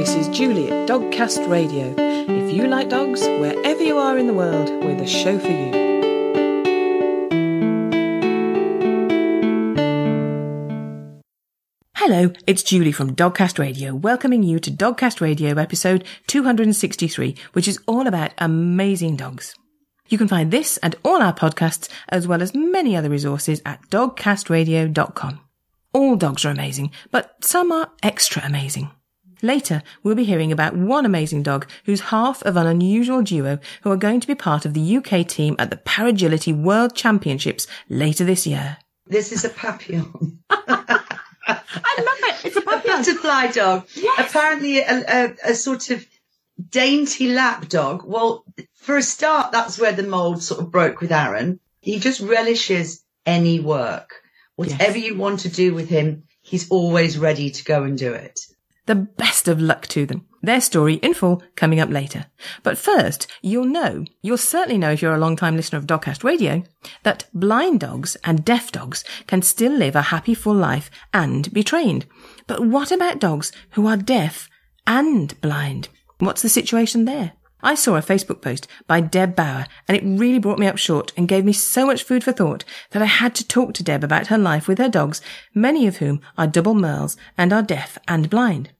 [0.00, 1.94] this is Julie at Dogcast Radio.
[1.98, 5.70] If you like dogs, wherever you are in the world, we're the show for you.
[11.96, 17.78] Hello, it's Julie from Dogcast Radio, welcoming you to Dogcast Radio episode 263, which is
[17.86, 19.54] all about amazing dogs.
[20.08, 23.82] You can find this and all our podcasts, as well as many other resources at
[23.90, 25.40] dogcastradio.com.
[25.92, 28.90] All dogs are amazing, but some are extra amazing.
[29.42, 33.90] Later, we'll be hearing about one amazing dog who's half of an unusual duo who
[33.90, 38.24] are going to be part of the UK team at the Paragility World Championships later
[38.24, 38.78] this year.
[39.06, 40.38] This is a papillon.
[40.50, 40.74] I
[41.48, 42.44] love it.
[42.44, 43.00] It's a papillon.
[43.00, 43.86] A Butterfly dog.
[43.94, 44.30] Yes.
[44.30, 46.06] Apparently a, a, a sort of
[46.68, 48.04] dainty lap dog.
[48.04, 51.60] Well, for a start, that's where the mold sort of broke with Arran.
[51.80, 54.22] He just relishes any work.
[54.56, 58.38] Whatever you want to do with him, he's always ready to go and do it.
[58.90, 60.26] The best of luck to them.
[60.42, 62.26] Their story in full coming up later.
[62.64, 66.24] But first, you'll know, you'll certainly know if you're a long time listener of Dogcast
[66.24, 66.64] Radio,
[67.04, 71.62] that blind dogs and deaf dogs can still live a happy full life and be
[71.62, 72.04] trained.
[72.48, 74.48] But what about dogs who are deaf
[74.88, 75.88] and blind?
[76.18, 77.34] What's the situation there?
[77.62, 81.12] I saw a Facebook post by Deb Bauer and it really brought me up short
[81.16, 84.02] and gave me so much food for thought that I had to talk to Deb
[84.02, 85.22] about her life with her dogs,
[85.54, 88.70] many of whom are double merles and are deaf and blind.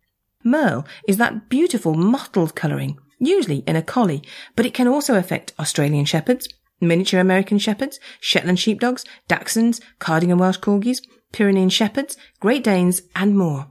[0.43, 4.23] Merle is that beautiful mottled colouring, usually in a collie,
[4.57, 6.49] but it can also affect Australian Shepherds,
[6.81, 13.69] miniature American Shepherds, Shetland Sheepdogs, Dachshunds, Cardigan Welsh Corgis, Pyrenean Shepherds, Great Danes, and more.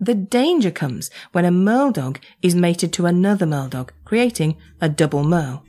[0.00, 4.88] The danger comes when a Merle dog is mated to another Merle dog, creating a
[4.88, 5.64] double Merle.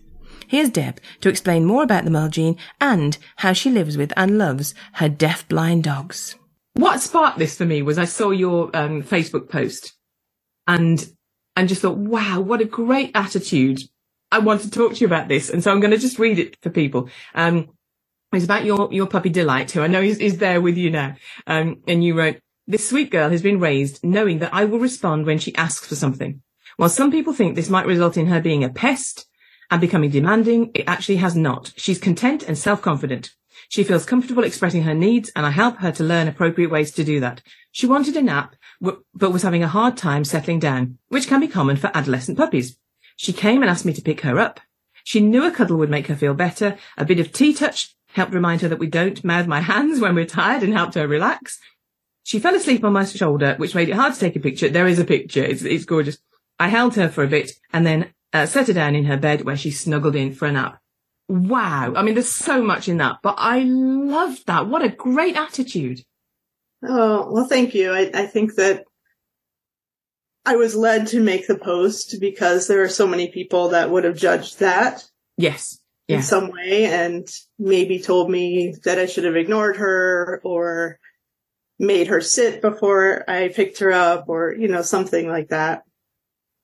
[0.48, 4.38] Here's Deb to explain more about the Merle gene and how she lives with and
[4.38, 6.36] loves her deaf-blind dogs.
[6.74, 9.94] What sparked this for me was I saw your um, Facebook post
[10.70, 11.06] and
[11.58, 13.82] and just thought, wow, what a great attitude.
[14.32, 15.50] I want to talk to you about this.
[15.50, 17.10] And so I'm going to just read it for people.
[17.36, 17.70] Um,
[18.32, 21.16] it's about your, your puppy Delight, who I know is, is there with you now.
[21.48, 25.26] Um, and you wrote, this sweet girl has been raised knowing that I will respond
[25.26, 26.42] when she asks for something.
[26.78, 29.26] While some people think this might result in her being a pest
[29.72, 31.74] and becoming demanding, it actually has not.
[31.76, 33.32] She's content and self-confident.
[33.70, 37.04] She feels comfortable expressing her needs and I help her to learn appropriate ways to
[37.04, 37.44] do that.
[37.72, 41.48] She wanted a nap, but was having a hard time settling down, which can be
[41.48, 42.78] common for adolescent puppies.
[43.16, 44.60] She came and asked me to pick her up.
[45.04, 46.78] She knew a cuddle would make her feel better.
[46.98, 50.26] A bit of TTouch helped remind her that we don't mouth my hands when we're
[50.26, 51.60] tired and helped her relax.
[52.24, 54.70] She fell asleep on my shoulder, which made it hard to take a picture.
[54.70, 55.44] There is a picture.
[55.44, 56.18] It's, it's gorgeous.
[56.60, 59.46] I held her for a bit and then uh, set her down in her bed
[59.46, 60.82] where she snuggled in for a nap.
[61.30, 61.94] Wow.
[61.96, 64.68] I mean, there's so much in that, but I love that.
[64.68, 66.04] What a great attitude.
[66.84, 67.92] Oh, well, thank you.
[67.92, 68.84] I, I think that
[70.46, 74.06] I was led to make the post because there are so many people that would
[74.06, 75.06] have judged that
[75.38, 75.80] Yes.
[76.08, 77.28] in some way and
[77.60, 80.98] maybe told me that I should have ignored her or
[81.78, 85.84] made her sit before I picked her up or, you know, something like that.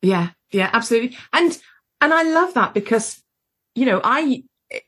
[0.02, 1.16] Yeah, yeah, absolutely.
[1.32, 1.56] And,
[2.02, 3.22] and I love that because,
[3.76, 4.44] you know, I,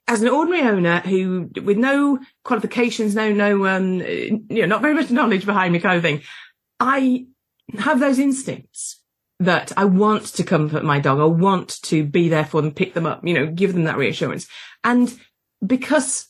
[0.07, 4.93] as an ordinary owner who, with no qualifications, no, no, um, you know, not very
[4.93, 6.21] much knowledge behind me kind of thing,
[6.79, 7.27] I
[7.77, 9.01] have those instincts
[9.39, 11.19] that I want to comfort my dog.
[11.19, 13.97] I want to be there for them, pick them up, you know, give them that
[13.97, 14.47] reassurance.
[14.83, 15.15] And
[15.65, 16.27] because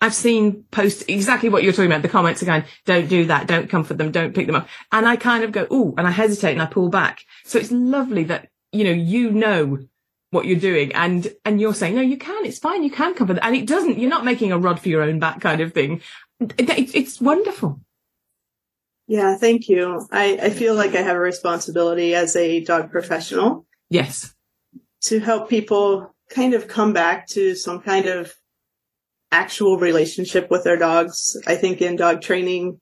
[0.00, 2.02] I've seen posts exactly what you're talking about.
[2.02, 3.46] The comments are going, don't do that.
[3.46, 4.10] Don't comfort them.
[4.10, 4.68] Don't pick them up.
[4.92, 7.22] And I kind of go, oh, and I hesitate and I pull back.
[7.44, 9.78] So it's lovely that, you know, you know
[10.34, 12.44] what you're doing and, and you're saying, no, you can.
[12.44, 12.82] It's fine.
[12.82, 15.18] You can cover that And it doesn't, you're not making a rod for your own
[15.18, 16.02] back kind of thing.
[16.40, 17.80] It- it- it's wonderful.
[19.06, 20.06] Yeah, thank you.
[20.10, 24.34] I, I feel like I have a responsibility as a dog professional Yes.
[25.02, 28.32] to help people kind of come back to some kind of
[29.30, 31.36] actual relationship with their dogs.
[31.46, 32.80] I think in dog training,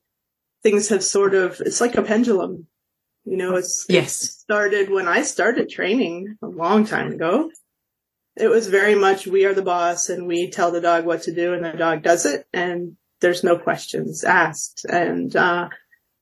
[0.63, 2.67] things have sort of, it's like a pendulum.
[3.25, 4.23] You know, it's, Yes.
[4.23, 7.49] it started when I started training a long time ago.
[8.35, 11.33] It was very much we are the boss and we tell the dog what to
[11.33, 14.85] do and the dog does it and there's no questions asked.
[14.85, 15.69] And, uh,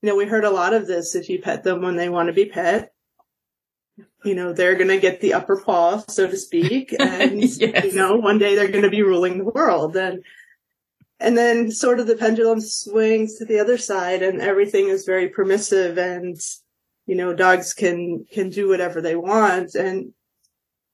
[0.02, 1.16] you know, we heard a lot of this.
[1.16, 2.92] If you pet them when they want to be pet,
[4.24, 6.94] you know, they're going to get the upper paw, so to speak.
[7.00, 7.86] And, Yes.
[7.86, 9.96] you know, one day they're going to be ruling the world.
[9.96, 10.24] And,
[11.20, 15.30] and then sort of the pendulum swings to the other side and everything is very
[15.30, 16.40] permissive and,
[17.06, 19.76] you know, dogs can, can do whatever they want.
[19.76, 20.14] And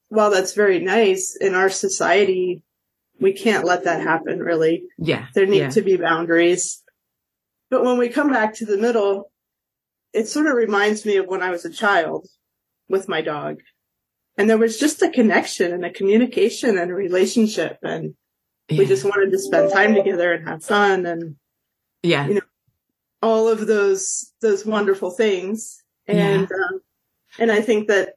[0.10, 2.64] while that's very nice in our society,
[3.20, 4.84] we can't let that happen really.
[4.98, 5.28] Yeah.
[5.34, 5.70] There need yeah.
[5.70, 6.84] to be boundaries.
[7.70, 9.32] But when we come back to the middle,
[10.14, 12.28] it sort of reminds me of when I was a child.
[12.90, 13.60] with my dog.
[14.38, 17.80] And there was just a connection and a communication and a relationship.
[17.84, 18.14] And
[18.70, 21.36] we just wanted to spend time together and have fun and
[22.04, 22.28] yeah.
[22.28, 22.42] you know,
[23.22, 25.84] all of those, those wonderful things.
[26.08, 26.82] And, um,
[27.40, 28.16] and I think that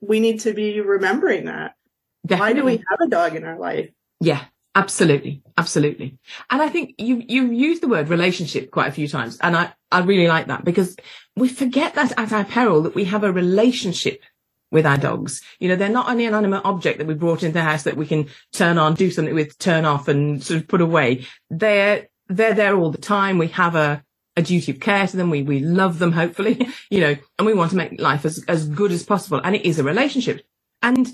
[0.00, 1.74] we need to be remembering that.
[2.22, 3.90] Why do we have a dog in our life?
[4.20, 5.42] Yeah, absolutely.
[5.56, 6.18] Absolutely.
[6.50, 9.38] And I think you, you've used the word relationship quite a few times.
[9.40, 10.96] And I, I really like that because
[11.36, 14.22] we forget that at our peril that we have a relationship
[14.70, 15.40] with our dogs.
[15.58, 17.96] You know, they're not only an animate object that we brought into the house that
[17.96, 21.26] we can turn on, do something with, turn off and sort of put away.
[21.48, 23.38] They're, they're there all the time.
[23.38, 24.04] We have a,
[24.38, 25.30] a duty of care to them.
[25.30, 28.68] We, we love them, hopefully, you know, and we want to make life as, as
[28.68, 29.40] good as possible.
[29.42, 30.46] And it is a relationship.
[30.80, 31.10] And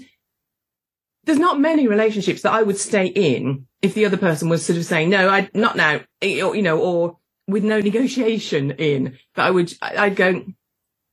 [1.25, 4.79] there's not many relationships that I would stay in if the other person was sort
[4.79, 7.17] of saying, no, I, not now, eh, or, you know, or
[7.49, 10.44] with no negotiation in that I would, I'd go,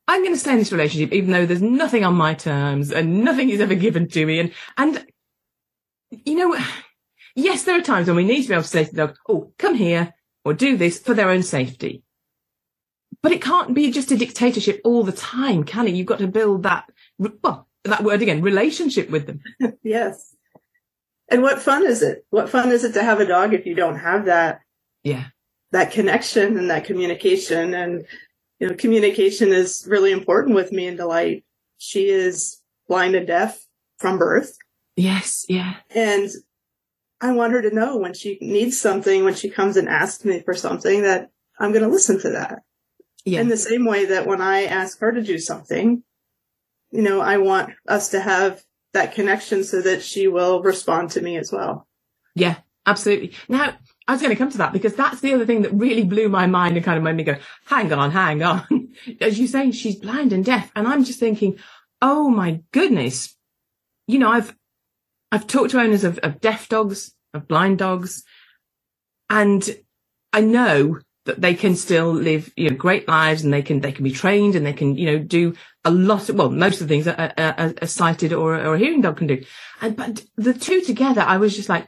[0.08, 3.24] I'm going to stay in this relationship, even though there's nothing on my terms and
[3.24, 4.40] nothing is ever given to me.
[4.40, 5.06] And, and,
[6.12, 6.60] you know,
[7.36, 9.16] yes, there are times when we need to be able to say to the dog,
[9.30, 10.14] oh, come here
[10.44, 12.04] or do this for their own safety.
[13.22, 15.94] But it can't be just a dictatorship all the time, can it?
[15.94, 16.90] You've got to build that,
[17.20, 19.42] well, that word again, relationship with them.
[19.84, 20.36] yes.
[21.30, 22.26] And what fun is it?
[22.30, 24.62] What fun is it to have a dog if you don't have that?
[25.04, 25.26] Yeah.
[25.72, 28.06] That connection and that communication and,
[28.60, 31.46] you know, communication is really important with me and Delight.
[31.78, 33.66] She is blind and deaf
[33.98, 34.58] from birth.
[34.98, 35.46] Yes.
[35.48, 35.76] Yeah.
[35.96, 36.30] And
[37.22, 40.42] I want her to know when she needs something, when she comes and asks me
[40.42, 41.30] for something that
[41.60, 42.64] I'm going to listen to that.
[43.24, 43.42] Yeah.
[43.42, 46.04] In the same way that when I ask her to do something,
[46.90, 48.64] you know, I want us to have
[48.94, 51.88] that connection so that she will respond to me as well.
[52.36, 52.56] Yeah,
[52.88, 53.34] absolutely.
[53.48, 53.76] Now,
[54.08, 56.28] I was going to come to that because that's the other thing that really blew
[56.28, 58.90] my mind and kind of made me go, hang on, hang on.
[59.22, 60.72] As you say, she's blind and deaf.
[60.76, 61.60] And I'm just thinking,
[62.02, 63.36] oh my goodness.
[64.08, 64.56] You know, I've,
[65.32, 68.24] I've talked to owners of, of deaf dogs, of blind dogs,
[69.30, 69.78] and
[70.34, 73.92] I know that they can still live, you know, great lives and they can, they
[73.92, 75.54] can be trained and they can, you know, do
[75.86, 78.80] a lot of, well, most of the things a, a, a sighted or, or a
[78.80, 79.44] hearing dog can do.
[79.82, 81.88] And, but the two together, I was just like,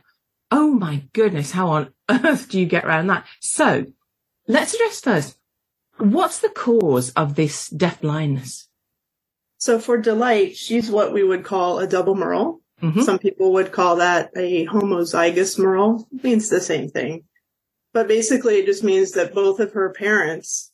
[0.51, 3.25] oh my goodness, how on earth do you get around that?
[3.39, 3.87] So
[4.47, 5.37] let's address first.
[5.97, 8.67] What's the cause of this deaf blindness?
[9.57, 12.61] So for Delight, she's what we would call a double Merle.
[12.83, 13.01] Mm-hmm.
[13.01, 16.07] Some people would call that a homozygous Merle.
[16.13, 17.23] It means the same thing.
[17.93, 20.71] But basically it just means that both of her parents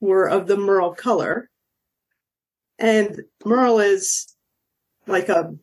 [0.00, 1.50] were of the Merle color.
[2.78, 4.34] And Merle is
[5.06, 5.54] like a,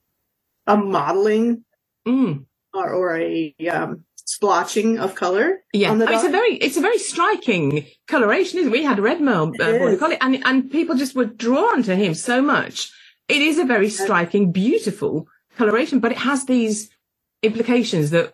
[0.68, 1.66] a modeling
[2.08, 2.46] Mm.
[2.74, 5.60] or, or a, um, splotching of color.
[5.74, 8.78] Yeah, on the Oh, it's a very it's a very striking coloration, isn't it?
[8.78, 10.00] We had red merle uh, It border is.
[10.00, 12.92] collie, and and people just were drawn to him so much.
[13.30, 16.89] It is a very striking, beautiful coloration, but it has these
[17.44, 18.33] implications that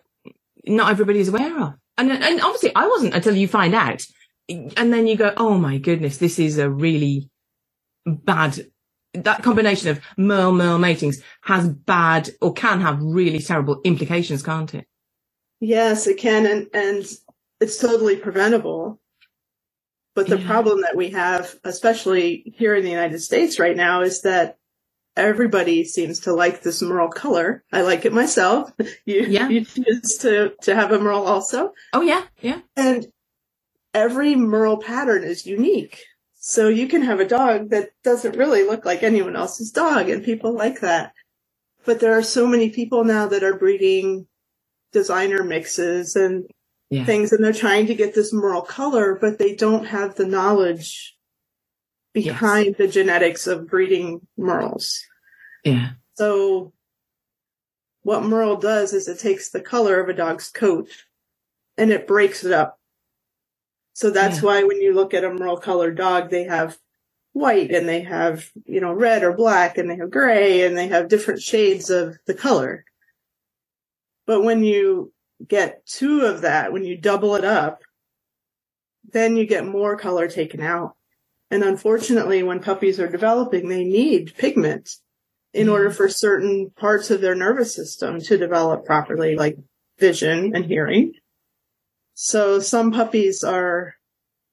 [0.66, 1.74] not everybody is aware of.
[1.98, 4.02] And and obviously, I wasn't until you find out,
[4.48, 7.30] and then you go, oh my goodness, this is a really
[8.06, 8.66] bad.
[9.14, 14.74] That combination of merle merle matings has bad or can have really terrible implications, can't
[14.74, 14.86] it?
[15.60, 17.06] Yes, it can, and, and
[17.60, 19.00] it's totally preventable.
[20.16, 20.46] But the Yeah.
[20.46, 24.58] problem that we have, especially here in the United States right now, is that
[25.20, 27.64] everybody seems to like this merle color.
[27.72, 28.72] I like it myself.
[29.06, 29.48] You, Yeah.
[29.48, 31.72] you choose to, to have a merle also.
[31.92, 32.60] Oh yeah, yeah.
[32.76, 33.06] And
[33.94, 36.04] every merle pattern is unique.
[36.34, 40.24] So you can have a dog that doesn't really look like anyone else's dog and
[40.24, 41.12] people like that.
[41.84, 44.26] But there are so many people now that are breeding
[44.92, 46.46] designer mixes and
[46.90, 47.04] Yeah.
[47.04, 51.16] things and they're trying to get this merle color, but they don't have the knowledge
[52.12, 55.00] behind the genetics of breeding merles.
[55.64, 55.90] Yeah.
[56.14, 56.72] So
[58.02, 60.88] what merle does is it takes the color of a dog's coat
[61.76, 62.78] and it breaks it up.
[63.92, 64.42] So that's Yeah.
[64.42, 66.78] why when you look at a merle colored dog, they have
[67.32, 70.88] white and they have, you know, red or black and they have gray and they
[70.88, 72.84] have different shades of the color.
[74.26, 75.12] But when you
[75.46, 77.82] get two of that, when you double it up,
[79.12, 80.96] then you get more color taken out.
[81.50, 84.96] And unfortunately, when puppies are developing, they need pigment
[85.52, 85.96] in order mm-hmm.
[85.96, 89.56] for certain parts of their nervous system to develop properly, like
[89.98, 91.12] vision and hearing.
[92.14, 93.94] So some puppies are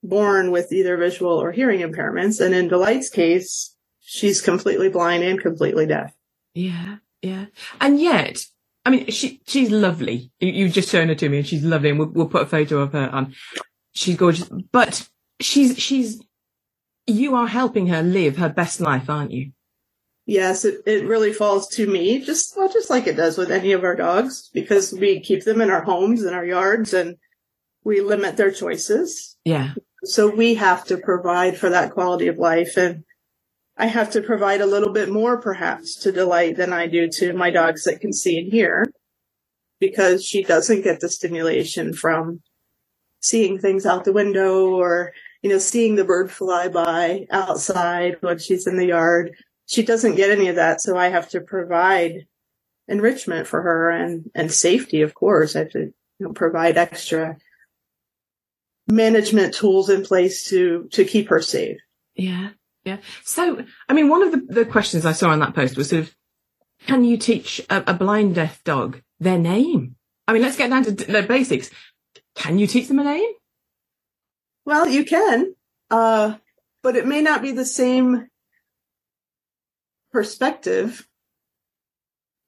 [0.04, 2.44] born with either visual or hearing impairments.
[2.44, 6.14] And in Delight's case, she's completely blind and completely deaf.
[6.54, 7.46] Yeah, yeah.
[7.80, 8.40] And yet,
[8.86, 10.32] I mean, she she's lovely.
[10.40, 11.90] You, you just shown her to me, and she's lovely.
[11.90, 13.36] And we'll, we'll put a photo of her on.
[13.94, 15.08] She's gorgeous, but
[15.40, 16.22] she's she's
[17.06, 19.52] you are helping her live her best life, aren't you?
[20.28, 23.72] Yes, it, it really falls to me, just well, just like it does with any
[23.72, 27.16] of our dogs, because we keep them in our homes and our yards and
[27.86, 29.38] we limit their choices.
[29.46, 29.72] Yeah.
[30.04, 32.76] So we have to provide for that quality of life.
[32.76, 33.06] And
[33.78, 37.32] I have to provide a little bit more perhaps to delight than I do to
[37.32, 38.86] my dogs that can see and hear
[39.80, 42.42] because she doesn't get the stimulation from
[43.22, 48.40] seeing things out the window or, you know, seeing the bird fly by outside when
[48.40, 49.32] she's in the yard
[49.68, 50.82] she doesn't get any of that.
[50.82, 52.26] So I have to provide
[52.88, 55.56] enrichment for her and, and safety, of course.
[55.56, 57.38] I have to you know, provide extra
[58.88, 61.78] management tools in place to, to keep her safe.
[62.16, 62.50] Yeah.
[62.86, 62.98] Yeah.
[63.26, 66.04] So, I mean, one of the, the questions I saw on that post was sort
[66.04, 66.16] of,
[66.86, 69.98] can you teach a, a blind deaf dog their name?
[70.26, 71.70] I mean, let's get down to the basics.
[72.36, 73.30] Can you teach them a name?
[74.64, 75.54] Well, you can,
[75.92, 76.36] uh,
[76.84, 78.30] but it may not be the same
[80.18, 81.08] perspective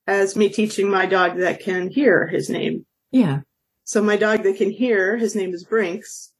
[0.07, 2.83] as me teaching my dog that can hear his name.
[3.11, 3.41] Yeah.
[3.83, 6.33] So my dog that can hear, his name is Brinks.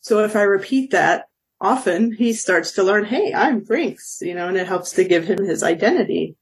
[0.00, 1.24] So if I repeat that
[1.60, 5.24] often, he starts to learn, Hey, I'm Brinks, you know, and it helps to give
[5.24, 6.36] him his identity.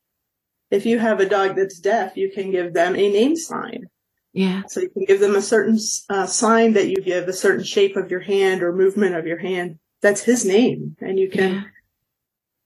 [0.71, 3.89] If you have a dog that's deaf, you can give them a name sign.
[4.35, 4.65] Yeah.
[4.69, 5.79] So you can give them a certain
[6.11, 9.39] uh, sign that you give, a certain shape of your hand or movement of your
[9.39, 9.79] hand.
[10.03, 10.99] That's his name.
[11.01, 11.63] And you can yeah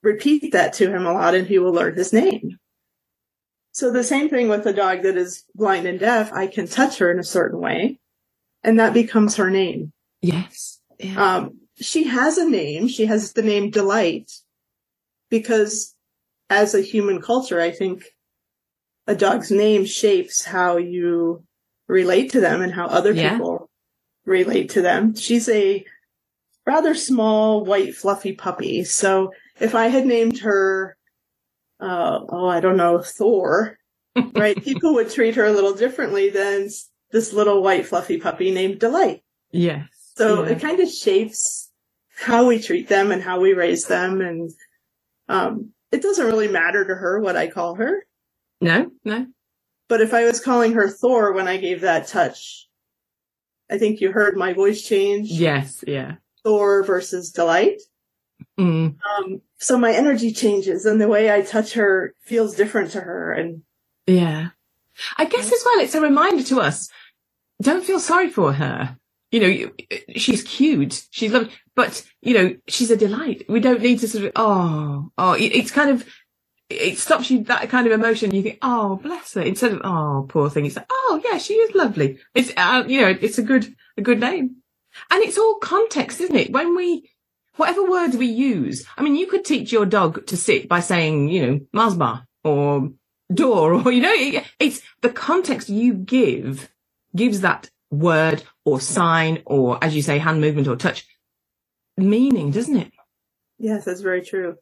[0.03, 2.59] repeat that to him a lot and he will learn his name.
[3.71, 6.99] So the same thing with a dog that is blind and deaf, I can touch
[6.99, 7.99] her in a certain way
[8.63, 9.91] and that becomes her name.
[10.21, 10.79] Yes.
[10.99, 11.37] Yeah.
[11.37, 12.87] Um, she has a name.
[12.87, 14.31] She has the name Delight
[15.29, 15.95] because
[16.49, 18.05] as a human culture, I think
[19.07, 21.43] a dog's name shapes how you
[21.87, 23.33] relate to them and how other yeah.
[23.33, 23.69] people
[24.25, 25.15] relate to them.
[25.15, 25.83] She's a
[26.65, 28.83] rather small, white, fluffy puppy.
[28.83, 30.97] So if I had named her,
[31.79, 33.77] uh, oh, I don't know, Thor,
[34.35, 34.61] right?
[34.61, 36.69] People would treat her a little differently than
[37.11, 39.23] this little white fluffy puppy named Delight.
[39.51, 39.87] Yes.
[40.15, 40.51] So yeah.
[40.51, 41.71] it kind of shapes
[42.15, 44.21] how we treat them and how we raise them.
[44.21, 44.51] And,
[45.29, 48.05] um, it doesn't really matter to her what I call her.
[48.61, 49.27] No, no.
[49.89, 52.67] But if I was calling her Thor when I gave that touch,
[53.69, 55.29] I think you heard my voice change.
[55.29, 56.15] Yes, yeah.
[56.43, 57.81] Thor versus Delight.
[58.59, 58.95] Mm.
[59.17, 63.31] Um, so my energy changes and the way I touch her feels different to her.
[63.31, 63.63] And
[64.05, 64.49] yeah,
[65.17, 66.89] I guess as well, it's a reminder to us,
[67.61, 68.97] don't feel sorry for her.
[69.31, 69.71] You know,
[70.15, 71.07] she's cute.
[71.09, 73.45] She's lovely, but you know, she's a delight.
[73.49, 76.07] We don't need to sort of, oh, oh, it's kind of,
[76.69, 78.33] it stops you that kind of emotion.
[78.35, 80.67] You think, oh, bless her, instead of, oh, poor thing.
[80.67, 82.19] It's like, oh, yeah, she is lovely.
[82.35, 84.57] It's, uh, you know, it's a good, a good name.
[85.09, 86.51] And it's all context, isn't it?
[86.51, 87.09] When we,
[87.55, 88.85] whatever word we use.
[88.97, 92.25] I mean, you could teach your dog to sit by saying, you know, Mars bar
[92.43, 92.89] or
[93.33, 96.69] door or, you know, it's the context you give
[97.15, 101.05] gives that word or sign or, as you say, hand movement or touch
[101.97, 102.91] meaning, doesn't it?
[103.59, 104.55] Yes, that's very true.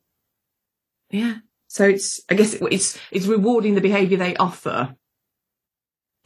[1.09, 1.35] Yeah.
[1.67, 4.95] So it's, I guess it's, it's rewarding the behavior they offer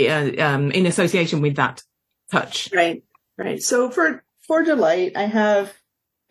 [0.01, 1.83] uh, um, in association with that
[2.31, 2.69] touch.
[2.73, 3.03] Right.
[3.37, 3.61] Right.
[3.61, 5.73] So for, for delight, I have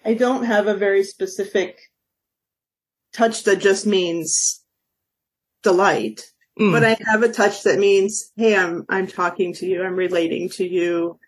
[0.04, 1.78] I don't have a very specific
[3.14, 4.62] touch that just means
[5.62, 6.26] delight,
[6.60, 6.72] mm.
[6.72, 9.82] but I have a touch that means, Hey, I'm, I'm talking to you.
[9.82, 11.18] I'm relating to you.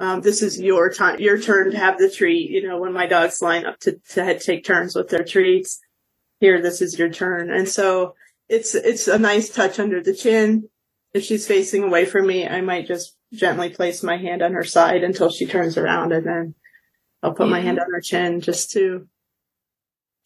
[0.00, 2.50] Um, this is your time, your turn to have the treat.
[2.50, 5.78] You know, when my dogs line up to, to take turns with their treats,
[6.40, 7.52] here, this is your turn.
[7.52, 8.14] And so
[8.48, 10.68] it's, it's a nice touch under the chin.
[11.12, 14.64] If she's facing away from me, I might just gently place my hand on her
[14.64, 16.54] side until she turns around and then
[17.22, 19.06] I'll put my hand on her chin just to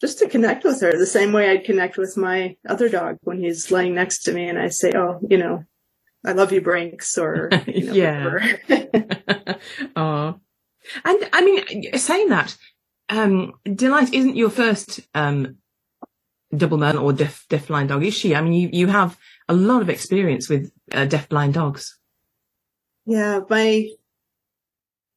[0.00, 3.38] just to connect with her the same way I'd connect with my other dog when
[3.38, 5.64] he's laying next to me and I say, Oh, you know,
[6.24, 9.56] I love you, Brinks, or, you know, yeah.
[9.96, 10.40] oh,
[11.04, 12.56] and I mean, saying that,
[13.08, 15.56] um, Delight isn't your first, um,
[16.56, 18.34] double merle or deaf, deaf blind dog, is she?
[18.34, 21.98] I mean, you, you have a lot of experience with uh, deaf blind dogs.
[23.06, 23.88] Yeah, my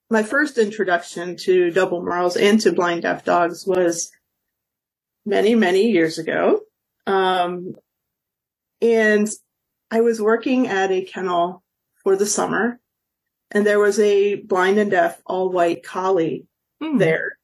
[0.10, 4.12] my first introduction to double merles and to blind deaf dogs was
[5.26, 6.62] many, many years ago.
[7.06, 7.76] Um,
[8.82, 9.28] and
[9.92, 11.64] I was working at a kennel
[12.04, 12.80] for the summer
[13.52, 16.46] and there was a blind and deaf all white collie
[16.82, 17.00] mm.
[17.00, 17.38] there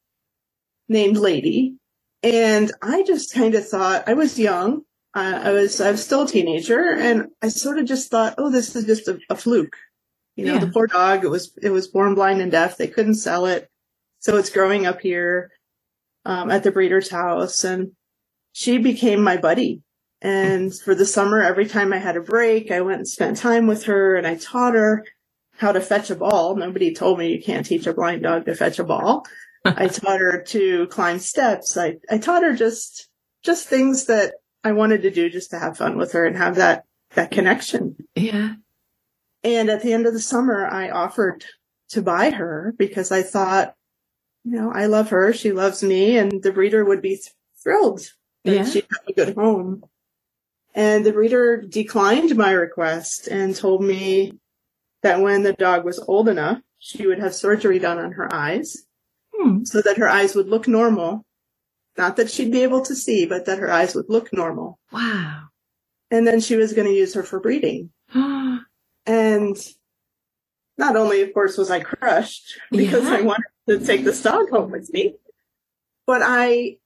[0.90, 1.78] named Lady.
[2.22, 4.84] And I just kind of thought I was young.
[5.14, 8.50] Uh, I was, I was still a teenager and I sort of just thought, oh,
[8.50, 9.76] this is just a, a fluke.
[10.36, 10.60] You know, yeah.
[10.60, 12.78] the poor dog, it was, it was born blind and deaf.
[12.78, 13.70] They couldn't sell it.
[14.20, 15.52] So it's growing up here,
[16.26, 17.64] um, at the breeder's house.
[17.64, 17.92] And
[18.52, 19.82] she became my buddy.
[20.22, 23.68] And for the summer, every time I had a break, I went and spent time
[23.68, 25.04] with her and I taught her
[25.58, 26.56] how to fetch a ball.
[26.56, 29.26] Nobody told me you can't teach a blind dog to fetch a ball.
[29.66, 31.78] I taught her to climb steps.
[31.78, 33.10] I, I taught her just,
[33.44, 36.56] just things that I wanted to do just to have fun with her and have
[36.56, 36.86] that,
[37.16, 37.98] that connection.
[38.16, 38.54] Yeah.
[39.44, 41.44] And at the end of the summer, I offered
[41.90, 43.76] to buy her because I thought,
[44.44, 45.34] you know, I love her.
[45.34, 47.22] She loves me and the breeder would be
[47.62, 48.02] thrilled
[48.46, 48.66] that Yeah.
[48.66, 49.84] she'd have a good home.
[50.74, 54.40] And the breeder declined my request and told me
[55.04, 58.86] that when the dog was old enough, she would have surgery done on her eyes
[59.36, 59.64] Hmm.
[59.66, 61.26] so that her eyes would look normal.
[61.98, 64.80] Not that she'd be able to see, but that her eyes would look normal.
[64.92, 65.50] Wow.
[66.12, 67.92] And then she was going to use her for breeding.
[69.06, 69.58] And
[70.78, 73.16] not only, of course, was I crushed because Yeah.
[73.18, 75.16] I wanted to take this dog home with me,
[76.06, 76.78] but I,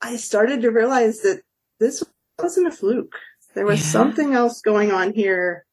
[0.00, 1.42] I started to realize that
[1.80, 2.02] this
[2.38, 3.16] wasn't a fluke.
[3.54, 3.86] There was Yeah.
[3.86, 5.64] something else going on here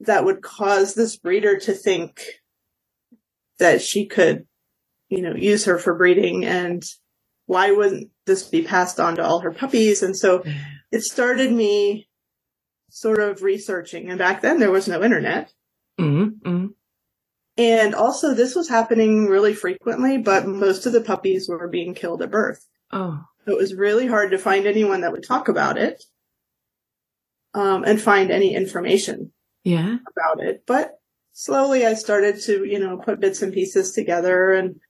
[0.00, 2.22] that would cause this breeder to think
[3.58, 4.46] that she could,
[5.08, 6.84] you know, use her for breeding and
[7.46, 10.02] why wouldn't this be passed on to all her puppies?
[10.02, 10.44] And so
[10.92, 12.07] it started me
[12.90, 14.10] sort of researching.
[14.10, 15.52] And back then there was no internet.
[15.98, 16.74] Mm, mm.
[17.56, 22.22] And also this was happening really frequently, but most of the puppies were being killed
[22.22, 22.64] at birth.
[22.92, 23.24] Oh.
[23.44, 26.04] So it was really hard to find anyone that would talk about it.
[27.54, 29.32] Um, and find any information
[29.64, 29.96] Yeah.
[30.06, 30.64] about it.
[30.66, 31.00] But
[31.32, 34.80] slowly I started to, you know, put bits and pieces together and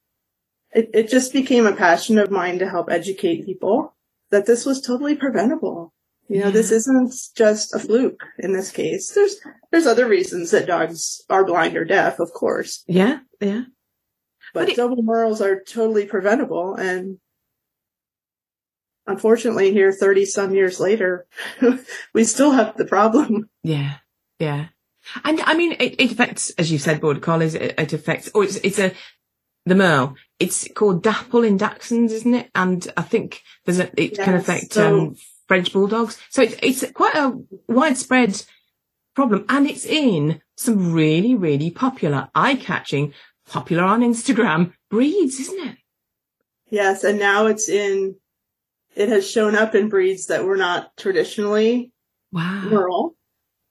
[0.73, 3.95] it, it just became a passion of mine to help educate people
[4.31, 5.95] that this was totally preventable.
[6.29, 9.13] You know, this isn't just a fluke in this case.
[9.13, 9.37] There's,
[9.71, 13.21] there's other reasons that dogs are blind or deaf, of course, Yeah.
[13.41, 13.63] Yeah.
[14.53, 16.75] but, But it- double merles are totally preventable.
[16.75, 17.19] And
[19.07, 21.27] unfortunately here 30 some years later,
[22.15, 23.49] we still have the problem.
[23.63, 23.95] Yeah.
[24.39, 24.67] Yeah.
[25.25, 27.55] And I mean, it, it affects, as you said, border collies.
[27.55, 28.93] It, it affects, or it's, it's a,
[29.65, 30.15] the Merle.
[30.39, 32.51] It's called Dapple in Dachshunds, isn't it?
[32.55, 35.17] And I think there's a, it can affect, so- um,
[35.49, 36.19] French bulldogs.
[36.31, 38.41] So it's, it's quite a widespread
[39.17, 43.15] problem and it's in some really, really popular, eye-catching,
[43.47, 45.77] popular on Instagram breeds, isn't it?
[46.71, 48.17] Yes, and now it's in,
[48.95, 51.93] it has shown up in breeds that were not traditionally
[52.31, 52.69] Wow.
[52.69, 53.15] Merle.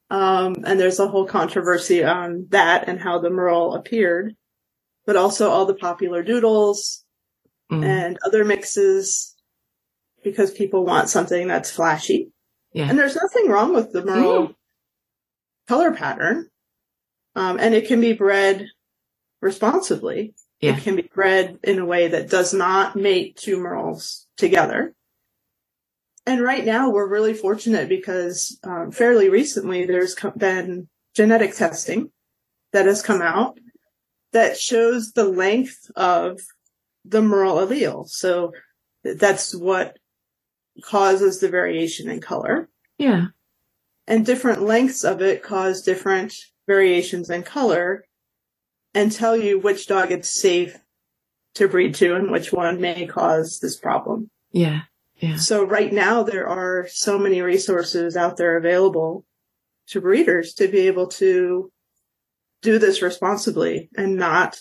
[0.10, 4.36] Um, and there's a whole controversy on that and how the Merle appeared,
[5.06, 7.04] but also all the popular doodles
[7.70, 7.84] Mm.
[7.84, 9.36] and other mixes
[10.24, 12.32] because people want something that's flashy.
[12.74, 12.90] Yeah.
[12.90, 14.56] And there's nothing wrong with the Merle Mm.
[15.68, 16.50] color pattern.
[17.36, 18.68] Um, and it can be bred
[19.42, 20.34] responsibly.
[20.60, 20.76] Yeah.
[20.76, 24.94] It can be bred in a way that does not mate two Merles together.
[26.26, 32.12] And right now we're really fortunate because um, fairly recently there's been genetic testing
[32.74, 33.60] that has come out
[34.34, 36.42] that shows the length of
[37.06, 38.10] the Merle allele.
[38.10, 38.52] So
[39.04, 39.98] that's what
[40.84, 43.28] causes the variation in color Yeah.
[44.08, 46.34] and different lengths of it cause different
[46.68, 48.06] variations in color
[48.94, 50.78] and tell you which dog it's safe
[51.56, 54.30] to breed to and which one may cause this problem.
[54.52, 54.82] Yeah.
[55.18, 55.38] Yeah.
[55.38, 59.26] So right now there are so many resources out there available
[59.88, 61.72] to breeders to be able to
[62.62, 64.60] do this responsibly and not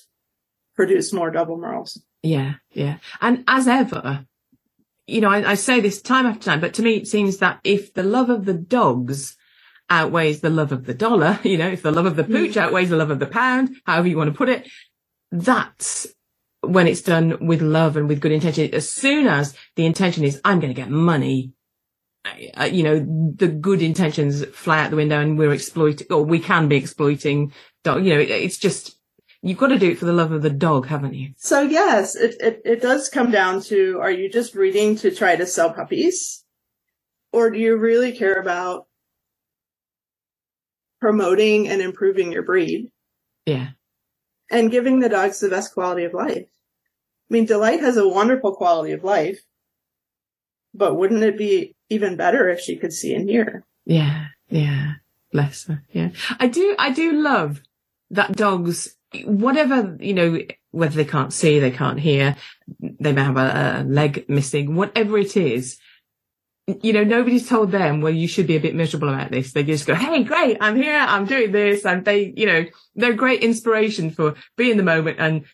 [0.74, 1.98] produce more double merles.
[2.22, 2.98] Yeah, yeah.
[3.20, 4.26] And as ever,
[5.06, 7.60] you know, I, I say this time after time, but to me it seems that
[7.64, 9.36] if the love of the dogs
[9.88, 12.90] outweighs the love of the dollar, you know, if the love of the pooch outweighs
[12.90, 14.68] the love of the pound, however you want to put it,
[15.30, 16.06] that's
[16.62, 18.74] when it's done with love and with good intention.
[18.74, 21.52] As soon as the intention is, I'm going to get money,
[22.56, 22.98] uh, you know,
[23.36, 27.52] the good intentions fly out the window and we're exploiting, or we can be exploiting
[27.84, 28.04] dog.
[28.04, 28.95] You know, it, it's just,
[29.42, 31.30] you've got to do it for the love of the dog, haven't you?
[31.36, 35.36] So yes, it, it, it does come down to, are you just breeding to try
[35.36, 36.44] to sell puppies?
[37.32, 38.86] Or do you really care about
[41.00, 42.90] promoting and improving your breed
[43.44, 43.68] Yeah.
[44.50, 46.46] and giving the dogs the best quality of life?
[46.48, 49.40] I mean, Delight has a wonderful quality of life,
[50.72, 53.64] but wouldn't it be even better if she could see and hear?
[53.84, 54.94] Yeah, yeah.
[55.32, 55.82] Bless her.
[55.92, 56.10] Yeah.
[56.38, 57.62] I do, I do love
[58.10, 60.38] that dogs, whatever, you know,
[60.70, 62.36] whether they can't see, they can't hear,
[62.80, 65.78] they may have a, a leg missing, whatever it is,
[66.82, 69.52] you know, nobody's told them, well, you should be a bit miserable about this.
[69.52, 70.58] They just go, Hey, great.
[70.60, 70.98] I'm here.
[70.98, 71.86] I'm doing this.
[71.86, 72.64] And they, you know,
[72.96, 75.18] they're great inspiration for be in the moment.
[75.20, 75.44] And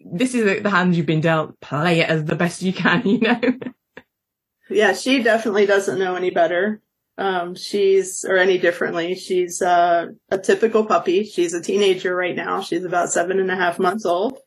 [0.00, 1.58] this is the hand you've been dealt.
[1.60, 3.40] Play it as the best you can, you know?
[4.70, 6.80] Yeah, she definitely doesn't know any better.
[7.18, 9.14] Um, she's, or any differently.
[9.14, 11.24] She's, uh, a typical puppy.
[11.24, 12.62] She's a teenager right now.
[12.62, 14.38] She's about seven and a half months old.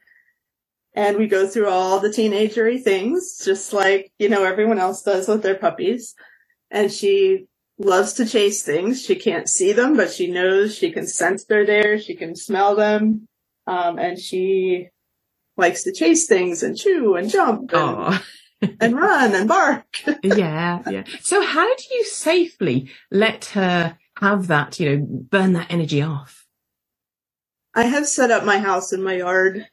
[0.94, 5.28] And we go through all the teenagery things, just like, you know, everyone else does
[5.28, 6.16] with their puppies.
[6.72, 7.48] And she
[7.78, 9.02] loves to chase things.
[9.02, 12.00] She can't see them, but she knows she can sense they're there.
[12.00, 13.28] She can smell them.
[13.68, 14.90] Um, and she
[15.58, 18.20] likes to chase things and chew and jump and,
[18.80, 19.86] and run and bark.
[20.24, 21.04] yeah, yeah.
[21.22, 26.46] So how do you safely let her have that, you know, burn that energy off?
[27.74, 29.68] I have set up my house and my yard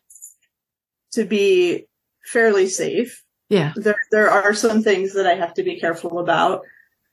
[1.13, 1.87] to be
[2.25, 3.23] fairly safe.
[3.49, 3.73] Yeah.
[3.77, 6.63] There, there are some things that I have to be careful about.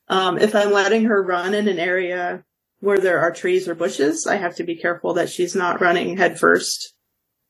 [0.07, 2.43] Um, if I'm letting her run in an area
[2.79, 6.17] where there are trees or bushes, I have to be careful that she's not running
[6.17, 6.93] headfirst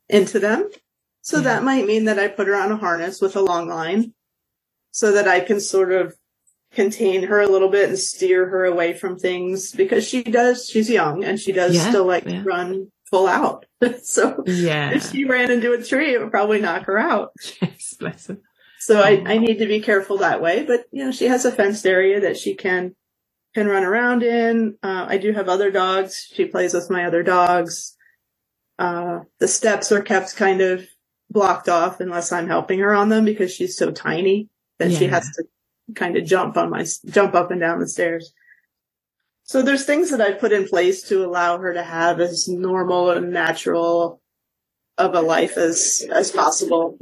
[0.09, 0.69] into them.
[1.21, 1.43] So Yeah.
[1.43, 4.13] that might mean that I put her on a harness with a long line
[4.99, 6.13] so that I can sort of
[6.73, 10.89] contain her a little bit and steer her away from things because she does, she's
[10.89, 12.39] young and she does Yeah, still like yeah.
[12.39, 13.65] to run full out.
[14.03, 14.91] so Yeah.
[14.91, 17.31] if she ran into a tree, it would probably knock her out.
[17.61, 18.39] yes, bless her.
[18.79, 19.23] So I, Oh.
[19.25, 20.65] I need to be careful that way.
[20.65, 22.93] But you know, she has a fenced area that she can
[23.55, 24.77] can run around in.
[24.83, 26.27] Uh, I do have other dogs.
[26.33, 27.95] She plays with my other dogs.
[28.77, 30.85] Uh, the steps are kept kind of
[31.31, 35.29] blocked off unless I'm helping her on them because she's so tiny that she has
[35.35, 35.43] to
[35.95, 38.33] kind of jump on my jump up and down the stairs.
[39.43, 43.11] So there's things that I put in place to allow her to have as normal
[43.11, 44.21] and natural
[44.97, 46.97] of a life as as possible.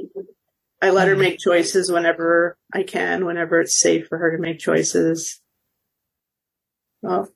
[0.82, 1.20] I let her Mhm.
[1.20, 5.42] make choices whenever I can, whenever it's safe for her to make choices.
[7.02, 7.30] Well,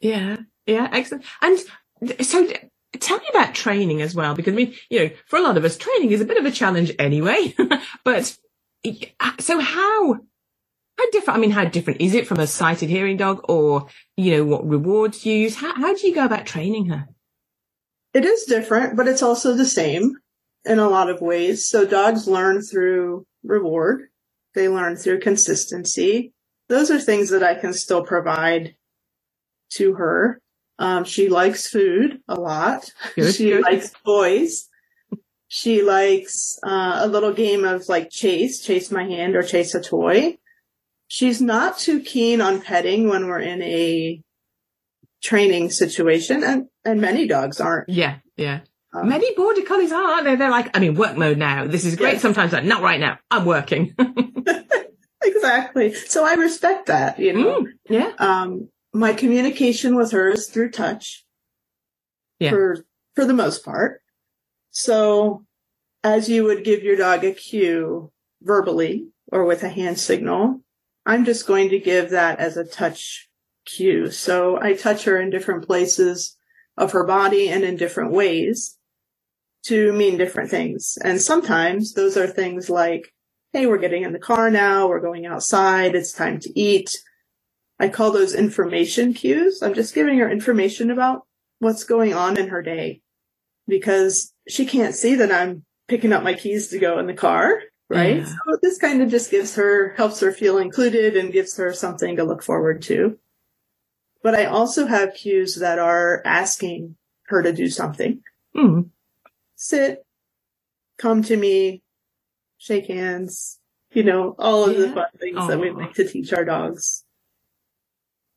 [0.00, 1.24] Yeah, yeah, excellent.
[1.42, 1.58] And
[2.24, 2.46] so
[3.00, 5.64] tell me about training as well, because I mean, you know, for a lot of
[5.64, 7.54] us, training is a bit of a challenge anyway.
[8.04, 8.36] but
[9.40, 13.40] so how, how different, I mean, how different is it from a sighted hearing dog
[13.48, 15.56] or, you know, what rewards you use?
[15.56, 17.08] How, how do you go about training her?
[18.14, 20.16] it is different, but it's also the same
[20.64, 21.68] in a lot of ways.
[21.68, 24.08] So dogs learn through reward.
[24.54, 26.32] They learn through consistency.
[26.68, 28.74] Those are things that I can still provide
[29.74, 30.40] to her.
[30.78, 32.92] Um, she likes food a lot.
[33.14, 33.62] Good, she good.
[33.62, 34.67] likes toys.
[35.48, 39.80] She likes uh, a little game of like chase, chase my hand or chase a
[39.82, 40.36] toy.
[41.06, 44.22] She's not too keen on petting when we're in a
[45.22, 47.88] training situation, and and many dogs aren't.
[47.88, 48.60] Yeah, yeah.
[48.92, 50.36] Um, Many border collies are, aren't they?
[50.36, 51.66] They're like, I mean, work mode now.
[51.66, 52.14] This is great.
[52.14, 52.22] Yes.
[52.22, 53.18] Sometimes like, not right now.
[53.30, 53.94] I'm working.
[55.22, 55.92] exactly.
[55.94, 57.18] So I respect that.
[57.18, 58.12] You know, Mm, yeah.
[58.18, 61.24] um, my communication with her is through touch.
[62.38, 62.50] Yeah.
[62.50, 62.84] For
[63.14, 64.00] for the most part.
[64.78, 65.44] So,
[66.04, 68.12] as you would give your dog a cue
[68.42, 70.60] verbally or with a hand signal,
[71.04, 73.28] I'm just going to give that as a touch
[73.66, 74.12] cue.
[74.12, 76.36] So I touch her in different places
[76.76, 78.78] of her body and in different ways
[79.64, 80.96] to mean different things.
[81.02, 83.12] And sometimes those are things like,
[83.52, 84.86] Hey, we're getting in the car now.
[84.86, 85.96] We're going outside.
[85.96, 86.96] It's time to eat.
[87.80, 89.60] I call those information cues.
[89.60, 91.22] I'm just giving her information about
[91.58, 93.02] what's going on in her day
[93.68, 97.60] because she can't see that I'm picking up my keys to go in the car.
[97.88, 98.16] Right.
[98.16, 98.26] Yeah.
[98.26, 102.16] So this kind of just gives her, helps her feel included and gives her something
[102.16, 103.18] to look forward to.
[104.22, 106.96] But I also have cues that are asking
[107.28, 108.20] her to do something.
[108.56, 108.90] Mm,
[109.54, 110.04] Sit,
[110.98, 111.82] come to me,
[112.58, 113.58] shake hands,
[113.92, 117.04] you know, all of the fun things that we like to teach our dogs.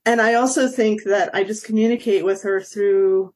[0.05, 3.33] And I also think that I just communicate with her through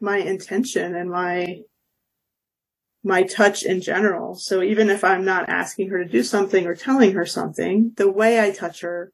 [0.00, 1.62] my intention and my
[3.04, 4.34] my touch in general.
[4.34, 8.10] So even if I'm not asking her to do something or telling her something, the
[8.10, 9.12] way I touch her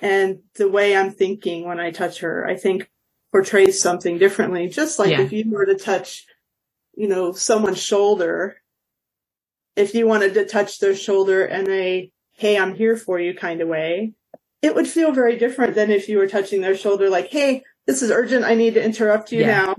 [0.00, 2.88] and the way I'm thinking when I touch her, I think
[3.32, 4.68] portrays something differently.
[4.68, 5.22] Just like Yeah.
[5.22, 6.26] if you were to touch,
[6.94, 8.62] you know, someone's shoulder,
[9.76, 13.60] if you wanted to touch their shoulder in a, hey, I'm here for you kind
[13.60, 14.14] of way,
[14.62, 18.00] it would feel very different than if you were touching their shoulder like, hey, this
[18.02, 18.44] is urgent.
[18.44, 19.46] I need to interrupt you Yeah.
[19.66, 19.76] now.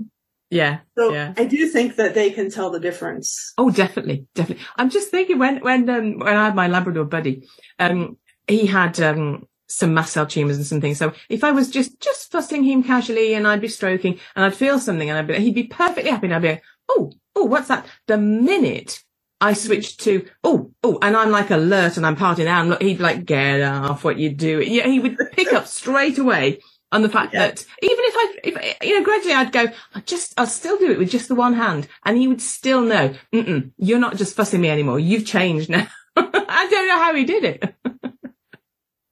[0.50, 0.80] Yeah.
[0.98, 1.34] So Yeah.
[1.36, 3.52] I do think that they can tell the difference.
[3.58, 4.64] Oh, definitely, definitely.
[4.76, 7.46] I'm just thinking when when um, when I had my Labrador buddy,
[7.78, 8.16] um,
[8.48, 10.98] he had um some mast cell tumors and some things.
[10.98, 14.54] So if I was just just fussing him casually and I'd be stroking and I'd
[14.54, 17.44] feel something and I'd be, he'd be perfectly happy and I'd be like, oh, oh,
[17.44, 17.86] what's that?
[18.08, 19.02] The minute
[19.40, 22.82] I switched to, oh, oh, and I'm like alert and I'm parting out and look,
[22.82, 24.60] he'd be like, get off what you do.
[24.60, 26.60] Yeah, he would pick up straight away
[26.92, 27.46] on the fact Yeah.
[27.48, 30.90] that even if I, if, you know, gradually I'd go, I just, I'll still do
[30.90, 31.88] it with just the one hand.
[32.04, 34.98] And he would still know, Mm-mm, you're not just fussing me anymore.
[34.98, 35.86] You've changed now.
[36.16, 37.74] I don't know how he did it.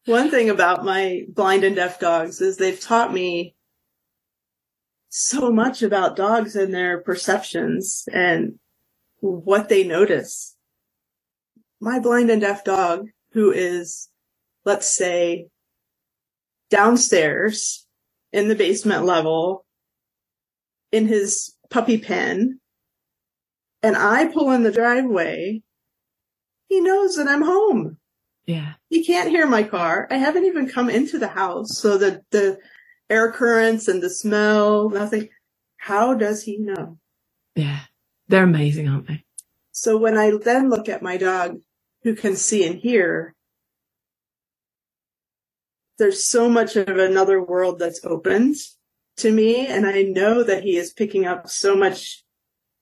[0.07, 3.55] One thing about my blind and deaf dogs is they've taught me
[5.11, 8.59] so much about dogs and their perceptions and
[9.21, 10.57] what they notice.
[11.81, 14.09] My blind and deaf dog, who is,
[14.65, 15.49] let's say,
[16.71, 17.87] downstairs
[18.33, 19.65] in the basement level
[20.93, 22.61] in his puppy pen,
[23.83, 25.63] and I pull in the driveway,
[26.69, 27.99] he knows that I'm home.
[28.47, 28.75] Yeah.
[28.89, 30.09] He can't hear my car.
[30.11, 31.79] I haven't even come into the house.
[31.79, 32.59] So the, the
[33.11, 35.29] air currents and the smell, nothing.
[35.77, 36.99] How does he know?
[37.55, 37.81] Yeah.
[38.29, 39.25] They're amazing, aren't they?
[39.73, 41.59] So when I then look at my dog
[42.03, 43.35] who can see and hear,
[45.99, 48.57] there's so much of another world that's opened
[49.19, 49.67] to me.
[49.67, 52.23] And I know that he is picking up so much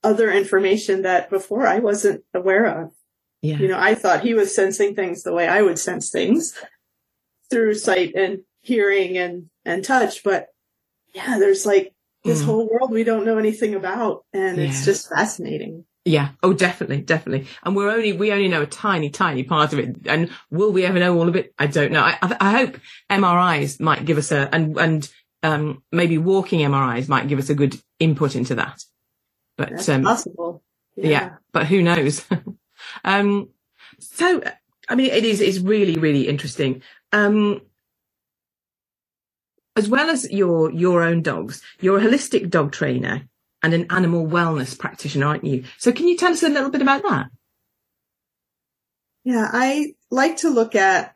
[0.03, 2.91] other information that before I wasn't aware of.
[3.41, 3.57] Yeah.
[3.57, 6.53] You know, I thought he was sensing things the way I would sense things
[7.49, 10.23] through sight and hearing and, and touch.
[10.23, 10.47] But
[11.13, 12.45] yeah, there's like this Mm.
[12.45, 14.25] whole world we don't know anything about.
[14.33, 14.65] And Yeah.
[14.65, 15.85] it's just fascinating.
[16.07, 16.29] Yeah.
[16.41, 17.47] Oh, definitely, definitely.
[17.63, 20.07] And we're only, we only know a tiny, tiny part of it.
[20.07, 21.53] And will we ever know all of it?
[21.59, 22.01] I don't know.
[22.01, 22.77] I, I, hope
[23.09, 25.11] MRIs might give us a, and, and,
[25.43, 28.81] um, maybe walking MRIs might give us a good input into that.
[29.57, 30.63] But, That's um, possible.
[30.95, 31.35] yeah.
[31.51, 32.25] but who knows?
[33.03, 33.49] um,
[33.99, 34.41] so,
[34.87, 36.83] I mean, it is, it's really, really interesting.
[37.11, 37.61] Um,
[39.75, 43.27] as well as your, your own dogs, you're a holistic dog trainer
[43.73, 45.65] and an animal wellness practitioner, aren't you?
[45.77, 47.27] So can you tell us a little bit about that?
[49.23, 51.15] Yeah, I like to look at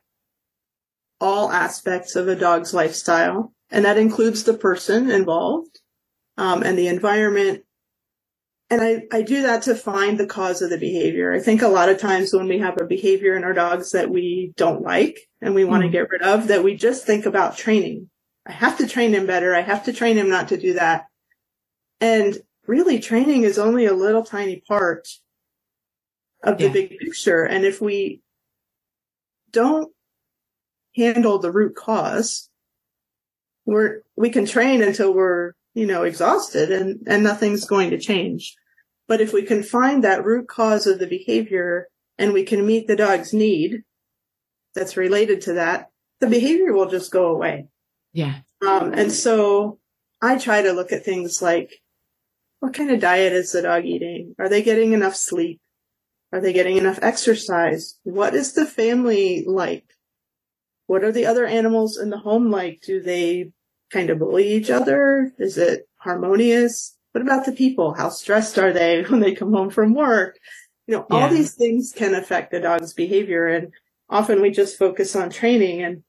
[1.22, 5.80] all aspects of a dog's lifestyle, and that includes the person involved
[6.38, 7.64] um, and the environment.
[8.70, 11.34] And I, I do that to find the cause of the behavior.
[11.34, 14.10] I think a lot of times when we have a behavior in our dogs that
[14.10, 15.94] we don't like and we want to Mm.
[15.94, 18.10] get rid of, that we just think about training.
[18.46, 19.54] I have to train him better.
[19.56, 21.06] I have to train him not to do that.
[22.02, 22.38] And
[22.68, 25.08] really training is only a little tiny part
[26.44, 26.74] of the Yeah.
[26.74, 27.44] big picture.
[27.44, 28.22] And if we
[29.52, 29.94] don't
[30.96, 32.50] handle the root cause,
[33.66, 38.56] we're, we can train until we're, you know, exhausted and, and nothing's going to change.
[39.08, 41.88] But if we can find that root cause of the behavior
[42.18, 43.84] and we can meet the dog's need
[44.74, 47.68] that's related to that, the behavior will just go away.
[48.14, 48.40] Yeah.
[48.66, 49.80] Um, and so
[50.22, 51.81] I try to look at things like
[52.62, 54.36] what kind of diet is the dog eating?
[54.40, 55.60] Are they getting enough sleep?
[56.32, 57.98] Are they getting enough exercise?
[58.04, 59.84] What is the family like?
[60.86, 62.82] What are the other animals in the home like?
[62.86, 63.52] Do they
[63.92, 65.34] kind of bully each other?
[65.40, 66.96] Is it harmonious?
[67.14, 67.96] What about the people?
[67.96, 70.38] How stressed are they when they come home from work?
[70.86, 73.74] You know, all these things can affect the dog's behavior and
[74.08, 76.04] often we just focus on training and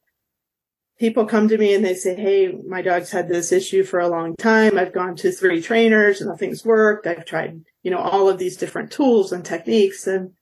[1.02, 4.08] people come to me and they say, Hey, my dog's had this issue for a
[4.08, 4.78] long time.
[4.78, 7.08] I've gone to three trainers, and nothing's worked.
[7.08, 10.06] I've tried, you know, all of these different tools and techniques.
[10.06, 10.34] And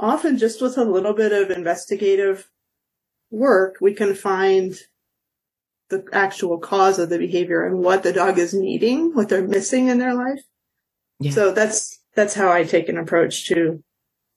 [0.00, 2.50] often just with a little bit of investigative
[3.30, 4.74] work, we can find
[5.88, 9.86] the actual cause of the behavior and what the dog is needing, what they're missing
[9.86, 10.42] in their life.
[11.20, 11.30] Yeah.
[11.30, 13.84] So that's, that's how I take an approach to,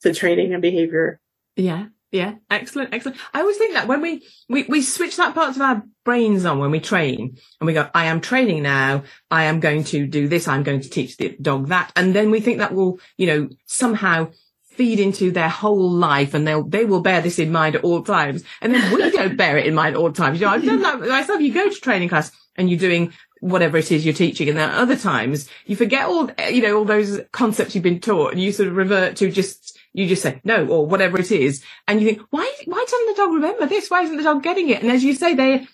[0.01, 1.19] to training and behavior.
[1.55, 1.87] Yeah.
[2.11, 2.35] Yeah.
[2.49, 2.93] Excellent.
[2.93, 3.19] Excellent.
[3.33, 6.57] I always think that when we, we, we switch that part of our brains on
[6.57, 9.03] when we train and we go, I am training now.
[9.29, 10.47] I am going to do this.
[10.47, 11.91] I'm going to teach the dog that.
[11.95, 14.31] And then we think that will, you know, somehow
[14.71, 18.01] feed into their whole life and they'll, they will bear this in mind at all
[18.01, 18.43] times.
[18.61, 20.39] And then we don't bear it in mind at all times.
[20.39, 21.41] You know, I've done that myself.
[21.41, 24.49] You go to training class and you're doing whatever it is you're teaching.
[24.49, 28.31] And then other times you forget all, you know, all those concepts you've been taught
[28.31, 31.63] and you sort of revert to just, you just say no or whatever it is.
[31.87, 33.89] And you think, why, why doesn't the dog remember this?
[33.89, 34.81] Why isn't the dog getting it?
[34.81, 35.67] And as you say, they,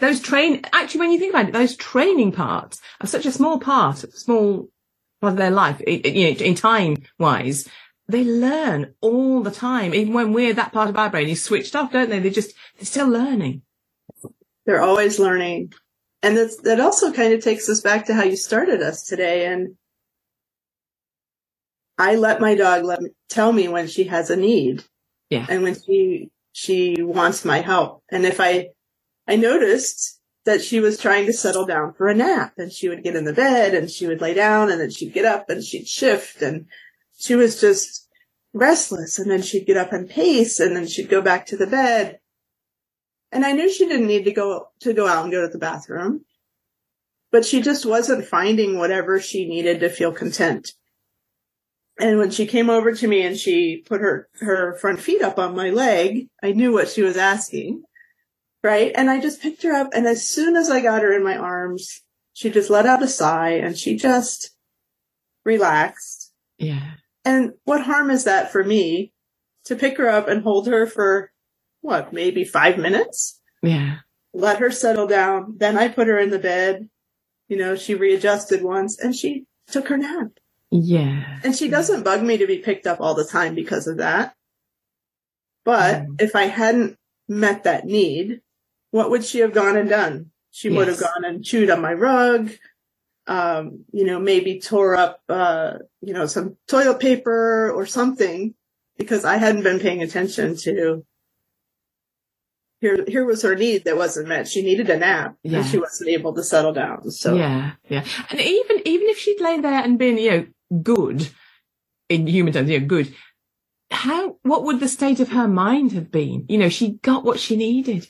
[0.00, 3.58] those train, actually, when you think about it, those training parts are such a small
[3.58, 4.68] part, small
[5.20, 7.68] part of their life, you know, in time wise.
[8.08, 9.94] They learn all the time.
[9.94, 12.20] Even when we're that part of our brain is switched off, don't they?
[12.20, 13.62] They just, they're still learning.
[14.64, 15.72] They're always learning.
[16.22, 19.46] And that's, that also kind of takes us back to how you started us today.
[19.46, 19.76] And
[21.98, 24.84] I let my dog let me, tell me when she has a need.
[25.30, 25.46] Yeah.
[25.48, 28.02] And when she, she wants my help.
[28.08, 28.68] And if I,
[29.26, 33.02] I noticed that she was trying to settle down for a nap and she would
[33.02, 35.62] get in the bed and she would lay down and then she'd get up and
[35.62, 36.66] she'd shift and
[37.18, 38.08] she was just
[38.54, 41.66] restless and then she'd get up and pace and then she'd go back to the
[41.66, 42.18] bed.
[43.30, 45.58] And I knew she didn't need to go, to go out and go to the
[45.58, 46.24] bathroom,
[47.30, 50.72] but she just wasn't finding whatever she needed to feel content.
[51.98, 55.38] And when she came over to me and she put her, her front feet up
[55.38, 57.82] on my leg, I knew what she was asking.
[58.62, 58.92] Right.
[58.94, 61.36] And I just picked her up and as soon as I got her in my
[61.36, 64.54] arms, she just let out a sigh and she just
[65.44, 66.32] relaxed.
[66.58, 66.94] Yeah.
[67.24, 69.12] And what harm is that for me
[69.64, 71.32] to pick her up and hold her for
[71.80, 73.40] what, maybe five minutes?
[73.62, 73.98] Yeah.
[74.32, 75.54] Let her settle down.
[75.58, 76.88] Then I put her in the bed.
[77.48, 80.28] You know, she readjusted once and she took her nap.
[80.70, 81.38] Yeah.
[81.44, 84.34] And she doesn't bug me to be picked up all the time because of that.
[85.64, 86.20] But Mm.
[86.22, 86.96] if I hadn't
[87.28, 88.40] met that need,
[88.90, 90.30] what would she have gone and done?
[90.50, 92.50] She would have gone and chewed on my rug,
[93.26, 98.54] um, you know, maybe tore up, uh, you know, some toilet paper or something
[98.96, 101.04] because I hadn't been paying attention to
[102.80, 104.48] here, here was her need that wasn't met.
[104.48, 105.58] She needed a nap Yeah.
[105.58, 107.10] and she wasn't able to settle down.
[107.10, 108.04] So Yeah, yeah.
[108.30, 110.46] And even even if she'd lain there and been, you know,
[110.82, 111.28] good
[112.08, 113.14] in human terms, you know, good,
[113.90, 116.46] how what would the state of her mind have been?
[116.48, 118.08] You know, she got what she needed.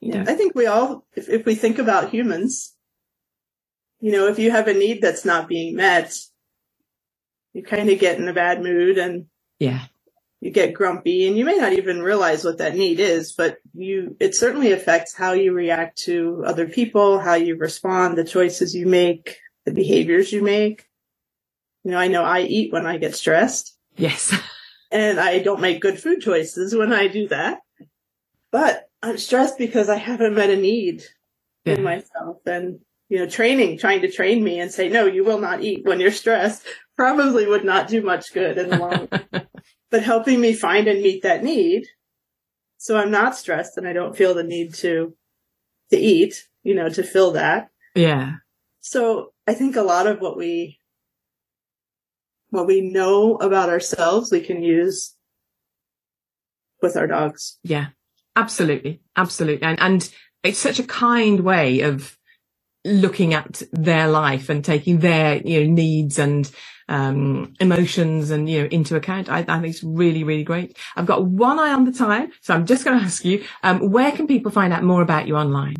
[0.00, 2.74] You Yeah, know, I think we all, if, if we think about humans,
[4.00, 6.14] you know, if you have a need that's not being met,
[7.54, 9.26] you kind of get in a bad mood and
[9.60, 9.86] yeah,
[10.40, 14.16] you get grumpy and you may not even realize what that need is, but you,
[14.20, 18.86] it certainly affects how you react to other people, how you respond, the choices you
[18.86, 20.87] make, the behaviors you make.
[21.88, 24.38] You know, I know I eat when I get stressed yes,
[24.92, 27.60] and I don't make good food choices when I do that.
[28.52, 31.02] But I'm stressed because I haven't met a need
[31.64, 31.76] Yeah.
[31.76, 35.38] in myself and, you know, training, trying to train me and say, no, you will
[35.38, 36.62] not eat when you're stressed
[36.96, 39.46] probably would not do much good in the long run.
[39.90, 41.86] But helping me find and meet that need.
[42.76, 45.16] So I'm not stressed and I don't feel the need to,
[45.88, 47.70] to eat, you know, to fill that.
[47.94, 48.34] yeah,
[48.80, 50.77] So I think a lot of what we,
[52.50, 55.14] what we know about ourselves, we can use
[56.82, 57.58] with our dogs.
[57.64, 57.88] yeah.
[58.36, 59.66] Absolutely, absolutely.
[59.66, 60.10] And and
[60.42, 62.16] it's such a kind way of
[62.84, 66.50] looking at their life and taking their you know needs and
[66.88, 71.06] um emotions and you know into account I, I think it's really really great i've
[71.06, 74.12] got one eye on the time so i'm just going to ask you um where
[74.12, 75.76] can people find out more about you online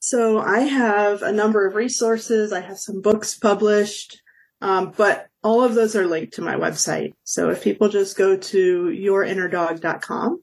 [0.00, 2.52] So I have a number of resources.
[2.52, 4.22] I have some books published,
[4.62, 7.12] um, but all of those are linked to my website.
[7.22, 10.42] So if people just go to yourinnerdog.com,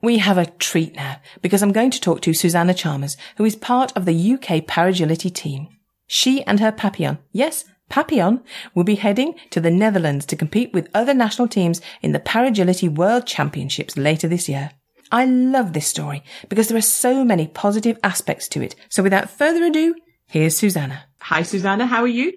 [0.00, 3.54] We have a treat now because I'm going to talk to Susannah Chalmers, who is
[3.54, 5.68] part of the UK Paragility team.
[6.06, 8.42] She and her Papillon, yes, Papillon,
[8.74, 12.88] will be heading to the Netherlands to compete with other national teams in the Paragility
[12.88, 14.70] World Championships later this year.
[15.10, 18.74] I love this story because there are so many positive aspects to it.
[18.88, 19.94] So without further ado,
[20.26, 21.04] here's Susannah.
[21.20, 21.86] Hi, Susannah.
[21.86, 22.32] How are you?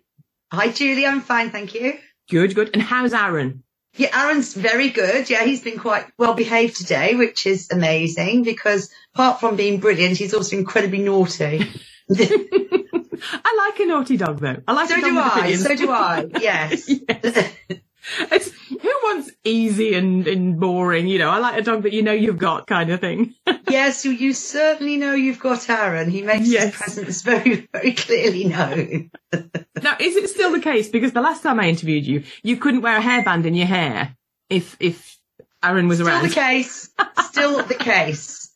[0.52, 1.06] Hi, Julie.
[1.06, 1.98] I'm fine, thank you.
[2.30, 2.72] Good, good.
[2.74, 3.64] And how's Arran?
[3.96, 5.30] Yeah, Arran's very good.
[5.30, 10.18] Yeah, he's been quite well behaved today, which is amazing because apart from being brilliant,
[10.18, 11.66] he's also incredibly naughty.
[12.12, 14.58] I like a naughty dog though.
[14.68, 15.56] I like so a dog do I.
[15.56, 16.26] So do I.
[16.42, 16.90] Yes.
[16.90, 17.80] Yes.
[18.32, 22.02] It's who wants easy and, and boring, you know, I like a dog that you
[22.02, 23.36] know you've got kind of thing.
[23.70, 26.10] yes, you, you certainly know you've got Arran.
[26.10, 26.74] He makes Yes.
[26.76, 29.12] his presence very, very clearly known.
[29.84, 30.90] now, is it still the case?
[30.90, 34.16] Because the last time I interviewed you, you couldn't wear a hairband in your hair
[34.50, 35.18] if if
[35.62, 36.30] Arran was Still around.
[36.30, 36.90] Still the case.
[37.26, 38.50] Still the case.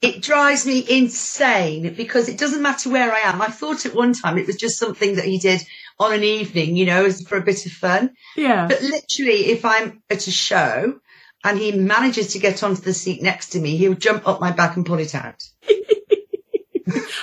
[0.00, 3.40] it drives me insane because it doesn't matter where I am.
[3.40, 5.62] I thought at one time it was just something that he did
[5.98, 8.10] on an evening, you know, as for a bit of fun.
[8.36, 8.66] Yeah.
[8.68, 11.00] But literally, if I'm at a show
[11.44, 14.52] and he manages to get onto the seat next to me, he'll jump up my
[14.52, 15.42] back and pull it out.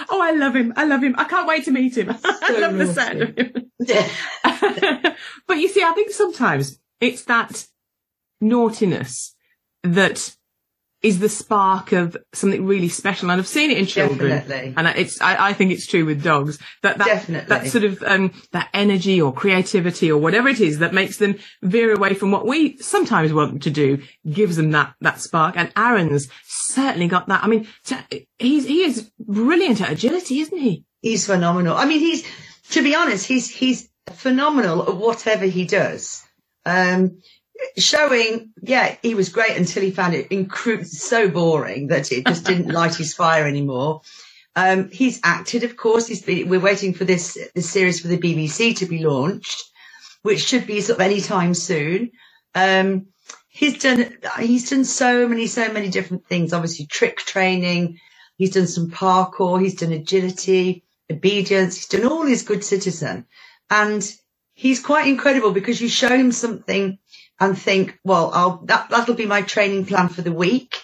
[0.10, 0.74] oh, I love him.
[0.76, 1.16] I love him.
[1.18, 2.10] I can't wait to meet him.
[2.24, 3.72] I love the sound of him.
[5.48, 7.68] but you see, I think sometimes it's that
[8.42, 9.36] naughtiness
[9.84, 10.36] that
[11.02, 13.32] is the spark of something really special.
[13.32, 14.30] And I've seen it in children.
[14.30, 14.74] Definitely.
[14.76, 17.48] And it's, I, I think it's true with dogs that that, Definitely.
[17.48, 21.38] that sort of, um, that energy or creativity or whatever it is that makes them
[21.62, 25.56] veer away from what we sometimes want them to do gives them that, that spark.
[25.56, 27.44] And Arran's certainly got that.
[27.44, 30.84] I mean, t- he's, he is brilliant at agility, isn't he?
[31.02, 31.78] He's phenomenal.
[31.78, 32.28] I mean, he's,
[32.72, 36.24] to be honest, he's, he's phenomenal at whatever he does.
[36.66, 37.20] Um,
[37.78, 42.46] showing, yeah, he was great until he found it incru- so boring that it just
[42.46, 44.02] didn't light his fire anymore.
[44.56, 46.08] Um, he's acted, of course.
[46.08, 49.64] He's been, we're waiting for this, this series for the BBC to be launched,
[50.24, 52.12] which should be sort of any time soon.
[52.56, 53.08] Um,
[53.48, 56.54] he's done, he's done so many, so many different things.
[56.54, 58.00] Obviously trick training.
[58.38, 59.62] He's done some parkour.
[59.62, 61.76] He's done agility, obedience.
[61.76, 63.26] He's done all his good citizen.
[63.70, 64.04] And
[64.54, 66.98] he's quite incredible because you show him something
[67.40, 70.82] and think, well, I'll, that, that'll be my training plan for the week.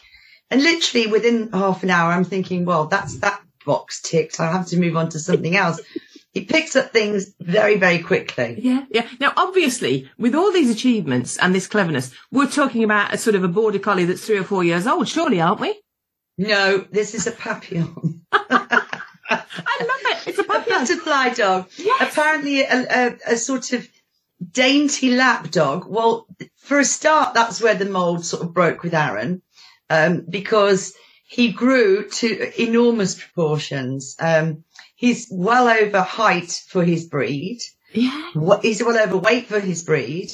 [0.49, 4.39] And literally within half an hour, I'm thinking, well, that's that box ticked.
[4.39, 5.81] I have to move on to something else.
[6.33, 8.59] he picks up things very, very quickly.
[8.61, 9.07] Yeah, yeah.
[9.19, 13.43] Now, obviously, with all these achievements and this cleverness, we're talking about a sort of
[13.43, 15.81] a border collie that's three or four years old, surely, aren't we?
[16.37, 18.21] No, this is a papillon.
[18.31, 19.41] I love
[19.79, 20.27] it.
[20.27, 20.85] It's a a papillon.
[20.85, 21.69] butterfly dog.
[21.77, 22.11] Yes.
[22.11, 23.87] Apparently a, a, a sort of
[24.51, 25.85] dainty lap dog.
[25.87, 26.27] Well,
[26.57, 29.41] for a start, that's where the mold sort of broke with Arran,
[29.89, 30.93] um, because
[31.27, 34.15] he grew to enormous proportions.
[34.19, 34.63] Um,
[34.95, 37.59] he's well over height for his breed.
[37.93, 38.31] Yeah.
[38.61, 40.31] He's well over weight for his breed.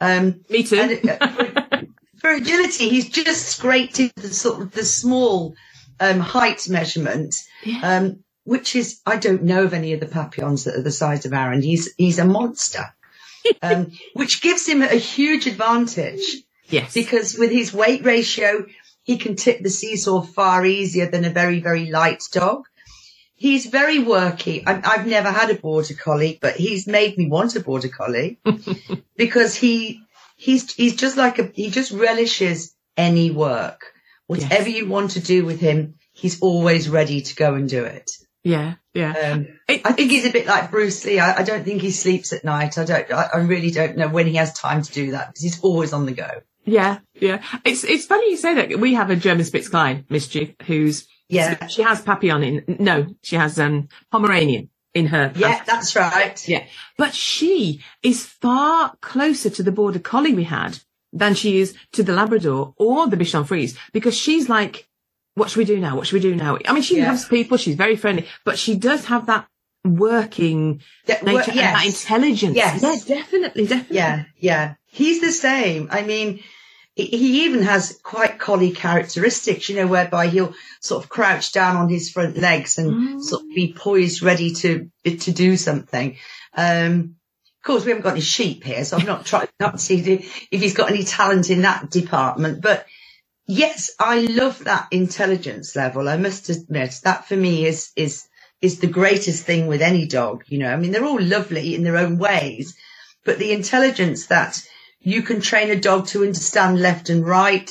[0.00, 0.76] Um, Me too.
[0.76, 1.82] and uh, for,
[2.20, 5.54] for agility, he's just scraped into the sort of the small
[5.98, 7.34] um, height measurement,
[7.64, 7.80] Yeah.
[7.98, 11.26] um, which is I don't know of any of the papillons that are the size
[11.26, 11.60] of Arran.
[11.62, 12.86] He's he's a monster,
[13.62, 16.94] um, which gives him a huge advantage yes.
[16.94, 18.66] because with his weight ratio,
[19.02, 22.64] he can tip the seesaw far easier than a very very light dog.
[23.34, 24.62] He's very worky.
[24.66, 28.38] I, I've never had a border collie, but he's made me want a border collie
[29.16, 30.02] because he
[30.36, 33.92] he's he's just like a he just relishes any work.
[34.26, 38.10] Whatever you want to do with him, he's always ready to go and do it.
[38.42, 38.74] Yeah.
[38.94, 39.12] Yeah.
[39.12, 41.18] Um, It- I think he's a bit like Bruce Lee.
[41.20, 42.78] I, I don't think he sleeps at night.
[42.78, 43.12] I don't.
[43.12, 45.92] I, I really don't know when he has time to do that because he's always
[45.92, 46.28] on the go.
[46.64, 47.42] Yeah, yeah.
[47.64, 48.78] It's it's funny you say that.
[48.80, 51.66] We have a German Spitz Klein mischief who's Yeah.
[51.68, 52.76] She has Papillon in.
[52.80, 55.32] No, she has um Pomeranian in her.
[55.36, 56.48] Yeah, that's right.
[56.48, 56.64] yeah.
[56.98, 60.78] But she is far closer to the border collie we had
[61.12, 64.86] than she is to the Labrador or the Bichon Frise because she's like,
[65.40, 65.96] what should we do now?
[65.96, 66.58] What should we do now?
[66.68, 67.08] I mean, she Yeah.
[67.08, 67.56] loves people.
[67.56, 69.46] She's very friendly, but she does have that
[69.84, 72.56] working Yeah, nature wo- and that intelligence.
[72.56, 72.82] Yes.
[72.82, 73.96] Yeah, definitely, definitely.
[73.96, 74.74] Yeah, yeah.
[74.86, 75.88] He's the same.
[75.90, 76.40] I mean,
[76.94, 81.88] he, even has quite collie characteristics, you know, whereby he'll sort of crouch down on
[81.88, 83.22] his front legs and Mm.
[83.22, 86.16] sort of be poised, ready to to do something.
[86.54, 87.16] Um,
[87.62, 89.96] of course, we haven't got any sheep here, so I'm not trying not to see
[90.50, 92.60] if he's got any talent in that department.
[92.60, 92.84] But
[93.50, 96.08] yes, I love that intelligence level.
[96.08, 98.28] I must admit that for me is is
[98.62, 100.44] is the greatest thing with any dog.
[100.48, 102.76] You know, I mean, they're all lovely in their own ways,
[103.24, 104.62] but the intelligence that
[105.00, 107.68] you can train a dog to understand left and right,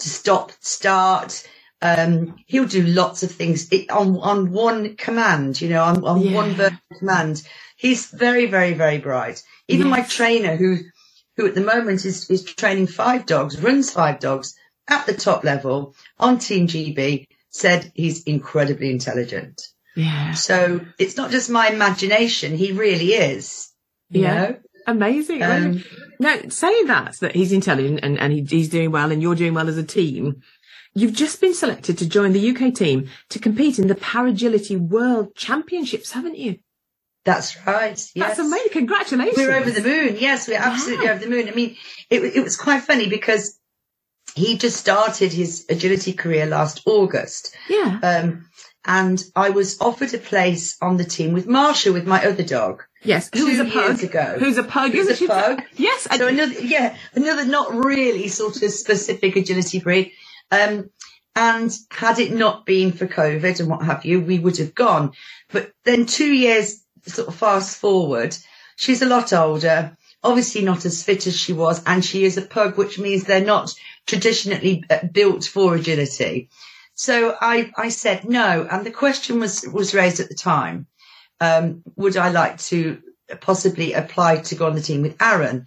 [0.00, 1.48] to stop, start.
[1.82, 5.60] Um, he'll do lots of things it, on on one command.
[5.62, 6.34] You know, on, on Yeah.
[6.34, 7.42] one verbal command.
[7.76, 9.42] He's very, very, very bright.
[9.68, 10.78] Even my trainer, who
[11.36, 14.54] who at the moment is is training five dogs, runs five dogs
[14.88, 19.62] at the top level on Team GB, said he's incredibly intelligent.
[19.94, 20.32] Yeah.
[20.34, 23.70] So it's not just my imagination; he really is.
[24.10, 24.34] You Yeah.
[24.34, 24.56] know?
[24.86, 25.42] Amazing.
[25.42, 25.84] Um.
[26.20, 29.52] Now, saying that, that he's intelligent and, and he, he's doing well and you're doing
[29.52, 30.42] well as a team,
[30.94, 35.34] you've just been selected to join the UK team to compete in the Paragility World
[35.34, 36.58] Championships, haven't you?
[37.24, 37.90] That's right.
[37.90, 38.10] Yes.
[38.14, 38.68] That's amazing.
[38.72, 39.36] Congratulations.
[39.36, 40.16] We're over the moon.
[40.20, 41.12] Yes, we're absolutely Wow.
[41.14, 41.48] over the moon.
[41.48, 41.76] I mean,
[42.08, 43.55] it, it was quite funny because
[44.36, 47.54] he just started his agility career last August.
[47.68, 47.98] Yeah.
[48.02, 48.48] Um,
[48.84, 52.84] and I was offered a place on the team with Marsha, with my other dog.
[53.02, 53.28] yes.
[53.34, 54.04] Who is two a pug?
[54.04, 54.36] ago.
[54.38, 54.92] Who's a pug?
[54.92, 55.26] Who's isn't a she?
[55.26, 55.62] pug?
[55.74, 56.06] Yes.
[56.16, 60.12] So another, yeah, another not really sort of specific agility breed.
[60.52, 60.90] Um,
[61.34, 65.12] And had it not been for COVID and what have you, we would have gone.
[65.50, 68.36] But then two years sort of fast forward,
[68.76, 72.42] she's a lot older, obviously not as fit as she was, and she is a
[72.42, 73.74] pug, which means they're not
[74.06, 76.48] traditionally uh, built for agility.
[76.94, 78.66] So I, I said no.
[78.70, 80.86] And the question was, was raised at the time.
[81.40, 83.02] Um, would I like to
[83.40, 85.66] possibly apply to go on the team with Arran?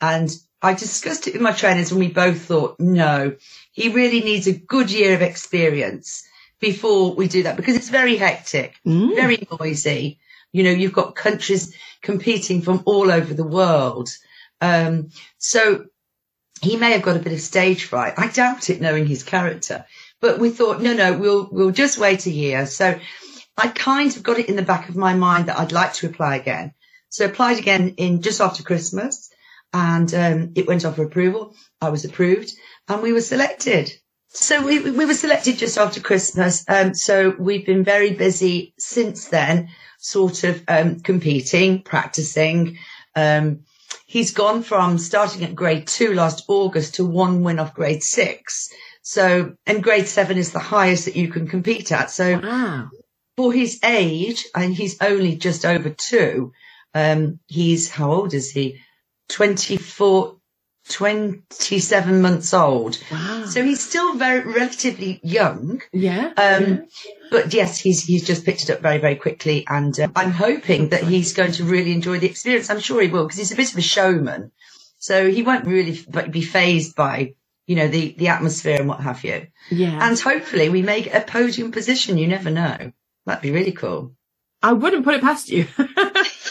[0.00, 0.30] And
[0.62, 3.36] I discussed it with my trainers and we both thought, no,
[3.72, 6.24] he really needs a good year of experience
[6.60, 9.14] before we do that because it's very hectic, Mm.
[9.14, 10.18] very noisy.
[10.52, 14.10] You know, you've got countries competing from all over the world.
[14.60, 15.86] Um, so
[16.60, 18.14] he may have got a bit of stage fright.
[18.16, 19.84] I doubt it knowing his character,
[20.20, 22.66] but we thought, no, no, we'll, we'll just wait a year.
[22.66, 22.98] So
[23.56, 26.06] I kind of got it in the back of my mind that I'd like to
[26.06, 26.74] apply again.
[27.10, 29.30] So applied again in just after Christmas
[29.72, 31.54] and, um, it went off for approval.
[31.80, 32.52] I was approved
[32.88, 33.92] and we were selected.
[34.30, 36.64] So we, we were selected just after Christmas.
[36.68, 42.78] Um, so we've been very busy since then, sort of, um, competing, practicing.
[43.16, 43.60] Um,
[44.06, 48.70] he's gone from starting at grade two last August to one win off grade six.
[49.02, 52.10] So, and grade seven is the highest that you can compete at.
[52.10, 52.90] So Wow.
[53.36, 56.52] for his age, and he's only just over two,
[56.94, 58.80] um, he's, how old is he?
[59.30, 60.37] 24,
[60.88, 62.98] 27 months old.
[63.10, 63.44] Wow.
[63.46, 65.82] So he's still very relatively young.
[65.92, 66.32] yeah.
[66.36, 66.86] Um,
[67.30, 69.66] but yes, he's, he's just picked it up very, very quickly.
[69.68, 72.70] And uh, I'm hoping that he's going to really enjoy the experience.
[72.70, 74.50] I'm sure he will because he's a bit of a showman.
[74.98, 75.98] So he won't really
[76.30, 77.34] be phased by,
[77.66, 79.46] you know, the, the atmosphere and what have you.
[79.70, 79.98] yeah.
[80.02, 82.18] And hopefully we make a podium position.
[82.18, 82.92] You never know.
[83.26, 84.14] That'd be really cool.
[84.62, 85.66] I wouldn't put it past you.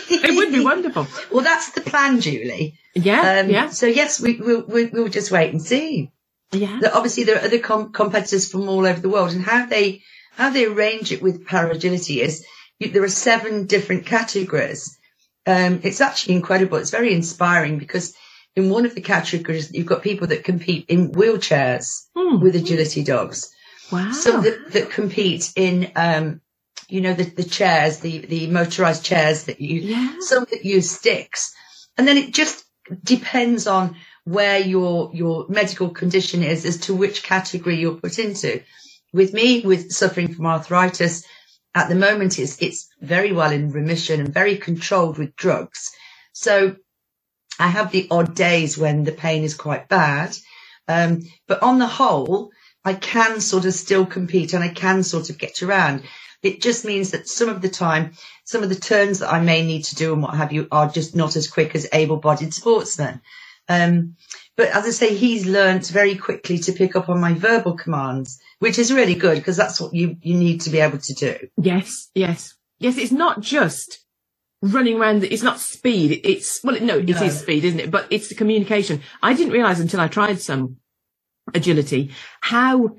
[0.29, 1.07] it would be wonderful.
[1.31, 2.77] Well, that's the plan, Julie.
[2.95, 3.41] Yeah.
[3.43, 3.69] Um, yeah.
[3.69, 6.11] So yes, we, we'll, we'll, we'll just wait and see.
[6.51, 6.79] Yeah.
[6.81, 10.01] That obviously there are other com- competitors from all over the world and how they,
[10.31, 12.45] how they arrange it with para agility is
[12.79, 14.97] you, there are seven different categories.
[15.45, 16.77] Um, it's actually incredible.
[16.77, 18.15] It's very inspiring because
[18.55, 22.39] in one of the categories, you've got people that compete in wheelchairs Hmm.
[22.41, 23.49] with agility dogs.
[23.91, 24.11] Wow.
[24.11, 26.41] some that, that compete in um
[26.89, 30.13] you know the, the chairs the the motorized chairs that you Yeah.
[30.21, 31.55] some that use sticks
[31.97, 32.65] and then it just
[33.03, 38.61] depends on where your your medical condition is as to which category you're put into
[39.13, 41.25] with me with suffering from arthritis
[41.75, 45.91] at the moment it's it's very well in remission and very controlled with drugs
[46.33, 46.75] so
[47.59, 50.37] i have the odd days when the pain is quite bad
[50.87, 52.51] um but on the whole
[52.85, 56.03] I can sort of still compete and I can sort of get around.
[56.47, 58.11] It just means that some of the time,
[58.45, 60.89] some of the turns that I may need to do and what have you are
[60.89, 63.21] just not as quick as able-bodied sportsmen.
[63.69, 64.15] Um,
[64.55, 68.39] but as I say, he's learnt very quickly to pick up on my verbal commands,
[68.59, 71.35] which is really good because that's what you, you need to be able to do.
[71.57, 72.09] Yes.
[72.15, 72.55] Yes.
[72.79, 72.97] Yes.
[72.97, 73.99] It's not just
[74.61, 75.23] running around.
[75.25, 76.21] It's not speed.
[76.23, 77.29] It's, well, no, it is No.
[77.29, 77.91] speed, isn't it?
[77.91, 79.01] But it's the communication.
[79.21, 80.77] I didn't realize until I tried some
[81.53, 82.95] agility how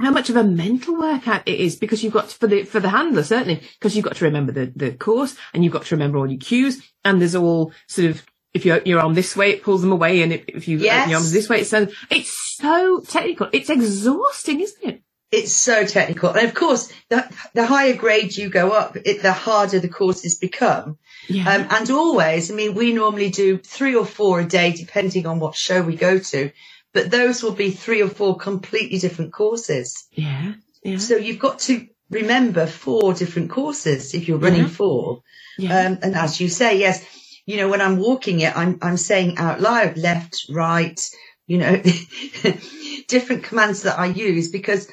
[0.00, 2.90] how much of a mental workout it is because you've got for the for the
[2.90, 6.18] handler certainly because you've got to remember the the course and you've got to remember
[6.18, 8.24] all your cues and there's all sort of
[8.54, 10.98] if you're your arm this way it pulls them away and if, if you Yes.
[11.00, 15.52] open your arms this way it sends it's so technical it's exhausting isn't it It's
[15.52, 16.30] so technical.
[16.30, 20.38] And of course, the, the higher grade you go up, it, the harder the courses
[20.38, 20.98] become.
[21.28, 25.26] yeah Um, and always, I mean, we normally do three or four a day, depending
[25.26, 26.50] on what show we go to.
[26.94, 30.08] But those will be three or four completely different courses.
[30.12, 34.68] yeah yeah So you've got to remember four different courses if you're running Yeah.
[34.68, 35.22] four.
[35.58, 37.04] yeah Um, and as you say, yes,
[37.46, 41.00] you know, when I'm walking it, I'm, I'm saying out loud, left, right,
[41.48, 41.82] you know,
[43.08, 44.90] different commands that I use because,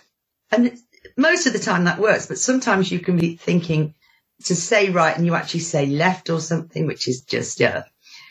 [0.51, 0.77] and
[1.17, 3.95] most of the time that works, but sometimes you can be thinking
[4.45, 7.83] to say right and you actually say left or something, which is just, yeah,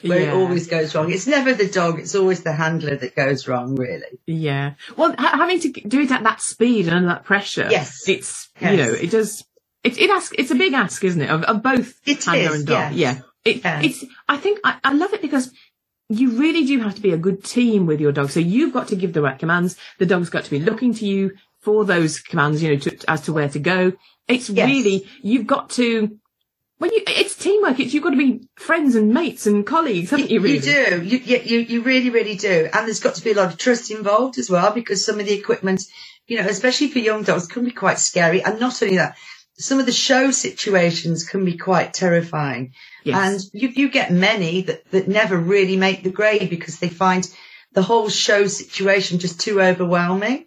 [0.02, 0.32] where Yeah.
[0.32, 1.12] it always goes wrong.
[1.12, 1.98] It's never the dog.
[1.98, 4.18] It's always the handler that goes wrong, really.
[4.26, 4.74] Yeah.
[4.96, 7.68] Well, ha- having to do it at that speed and under that pressure.
[7.70, 8.08] Yes.
[8.08, 8.70] It's, Yes.
[8.72, 9.44] you know, it does,
[9.84, 11.30] it, it asks, it's a big ask, isn't it?
[11.30, 12.92] Of, of both It handler is, and dog.
[12.94, 13.16] yes.
[13.16, 13.22] Yeah.
[13.52, 13.80] It, Yeah.
[13.82, 15.50] it's, I think, I, I love it because
[16.08, 18.30] you really do have to be a good team with your dog.
[18.30, 19.76] So you've got to give the right commands.
[19.98, 23.22] The dog's got to be looking to you for those commands, you know, to, as
[23.22, 23.92] to where to go.
[24.26, 24.68] It's Yes.
[24.68, 26.18] really, you've got to,
[26.80, 27.78] when you, it's teamwork.
[27.78, 30.54] It's, you've got to be friends and mates and colleagues, haven't you, really?
[30.54, 31.02] You do.
[31.02, 32.70] You, you, you, you really, really do.
[32.72, 35.26] And there's got to be a lot of trust involved as well because some of
[35.26, 35.82] the equipment,
[36.26, 38.42] you know, especially for young dogs can be quite scary.
[38.42, 39.18] And not only that,
[39.58, 42.72] some of the show situations can be quite terrifying.
[43.04, 43.44] Yes.
[43.52, 47.28] And you, you get many that, that never really make the grade because they find
[47.74, 50.46] the whole show situation just too overwhelming.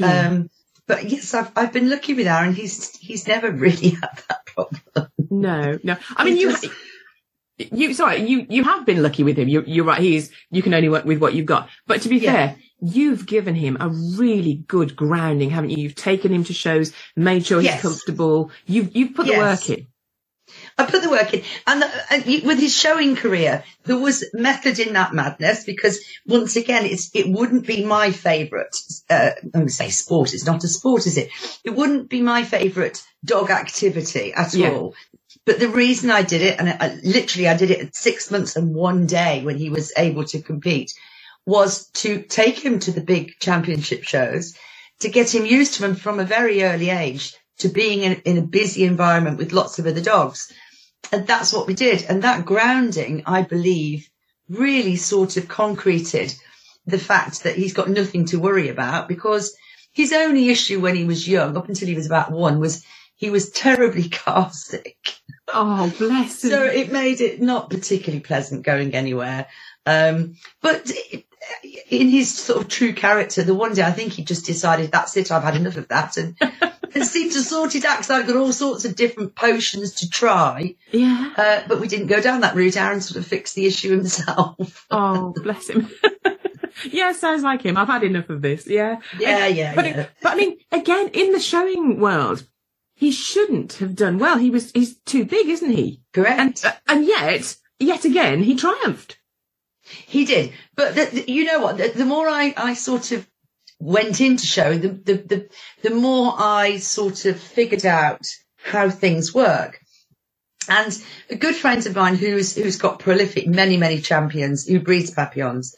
[0.00, 0.48] Um,
[0.86, 2.54] but yes, I've, I've been lucky with Arran.
[2.54, 5.08] He's, he's never really had that problem.
[5.30, 5.96] No, no.
[6.16, 6.66] I mean, you, just-
[7.58, 9.48] you, sorry, you, you have been lucky with him.
[9.48, 10.00] You're, you're right.
[10.00, 11.68] He's, you can only work with what you've got.
[11.86, 12.32] But to be Yeah.
[12.32, 15.78] fair, you've given him a really good grounding, haven't you?
[15.78, 17.82] You've taken him to shows, made sure he's Yes.
[17.82, 18.50] comfortable.
[18.66, 19.86] You've, you've put the work in.
[20.78, 24.92] I put the work in, and, and with his showing career, there was method in
[24.92, 28.76] that madness because once again, it's it wouldn't be my favourite.
[29.10, 30.34] Uh, I'm going to say sport.
[30.34, 31.30] It's not a sport, is it?
[31.64, 34.70] It wouldn't be my favourite dog activity at Yeah.
[34.70, 34.94] all.
[35.46, 38.30] But the reason I did it, and I, I- literally I did it at six
[38.32, 40.94] months and one day when he was able to compete,
[41.46, 44.56] was to take him to the big championship shows,
[45.00, 48.38] to get him used to them from a very early age to being in, in
[48.38, 50.52] a busy environment with lots of other dogs.
[51.12, 52.04] And that's what we did.
[52.04, 54.08] And that grounding, I believe,
[54.48, 56.34] really sort of concreted
[56.86, 59.56] the fact that he's got nothing to worry about because
[59.92, 62.84] his only issue when he was young, up until he was about one, was
[63.16, 64.96] he was terribly car sick.
[65.52, 66.50] Oh, bless him.
[66.50, 69.46] So it made it not particularly pleasant going anywhere.
[69.86, 70.90] Um, but
[71.88, 75.16] in his sort of true character, the one day I think he just decided that's
[75.16, 76.36] it, I've had enough of that, and,
[76.94, 77.98] and seemed to sort it out.
[77.98, 81.32] 'cause I've got all sorts of different potions to try, yeah.
[81.36, 82.76] uh, but we didn't go down that route.
[82.76, 84.86] Arran sort of fixed the issue himself.
[84.90, 85.88] Oh, bless him.
[86.90, 87.76] yeah, sounds like him.
[87.76, 88.66] I've had enough of this.
[88.66, 88.98] Yeah.
[89.18, 90.06] Yeah, yeah, But, yeah.
[90.22, 92.44] but I mean, again, in the showing world,
[92.96, 94.38] he shouldn't have done well.
[94.38, 96.02] He was, he's too big, isn't he?
[96.12, 96.64] Correct.
[96.64, 99.18] And, and yet, yet again, he triumphed.
[99.84, 101.76] He did, but the, the- you know what?
[101.76, 103.28] The, the more I, I sort of
[103.78, 105.48] went into showing, the, the the
[105.82, 108.26] the more I sort of figured out
[108.56, 109.78] how things work.
[110.68, 110.98] And
[111.30, 115.76] a good friend of mine who's who's got prolific many many champions who breeds papillons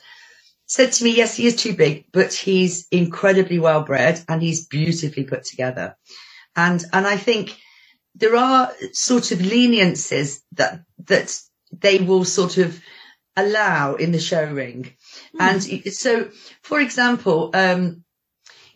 [0.67, 4.67] said to me, "Yes, he is too big, but he's incredibly well bred and he's
[4.67, 5.97] beautifully put together."
[6.59, 7.57] And and I think
[8.17, 11.41] there are sort of leniencies that that
[11.71, 12.81] they will sort of
[13.37, 14.93] allow in the show ring.
[15.39, 16.31] And so,
[16.63, 18.03] for example, um,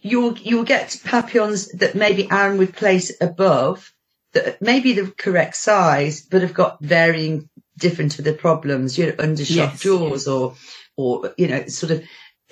[0.01, 3.93] you'll you'll get papillons that maybe Arran would place above
[4.33, 9.15] that maybe the correct size, but have got varying different to the problems, you know,
[9.19, 9.81] undershot Yes.
[9.81, 10.55] jaws or
[10.97, 12.05] or you know, sort of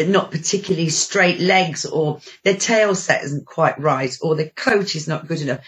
[0.06, 5.08] not particularly straight legs or their tail set isn't quite right or their coat is
[5.08, 5.60] not good enough.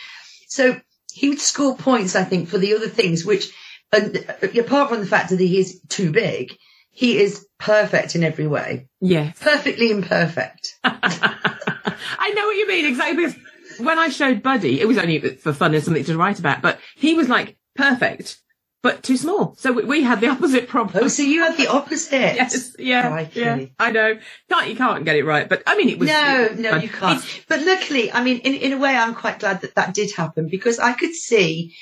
[0.49, 0.81] So
[1.13, 3.53] he would score points, I think, for the other things, which,
[3.93, 4.17] and
[4.59, 6.57] apart from the fact that he is too big,
[6.91, 8.89] he is perfect in every way.
[9.01, 9.33] Yeah.
[9.41, 10.79] Perfectly imperfect.
[10.85, 13.37] I know what you mean exactly because
[13.79, 16.79] when I showed Buddy, it was only for fun and something to write about, but
[16.97, 18.39] he was like perfect,
[18.83, 19.55] but too small.
[19.59, 21.05] So we, we had the opposite problem.
[21.05, 22.13] Oh, so you had the opposite.
[22.37, 23.41] Yes, yeah, Crikey.
[23.41, 23.65] yeah.
[23.79, 24.19] I know.
[24.51, 26.09] Can't you can't get it right, but I mean it was.
[26.09, 26.83] No, it was no, fun.
[26.83, 27.19] you can't.
[27.19, 30.13] It's- But luckily, I mean, in, in a way, I'm quite glad that that did
[30.13, 31.75] happen because I could see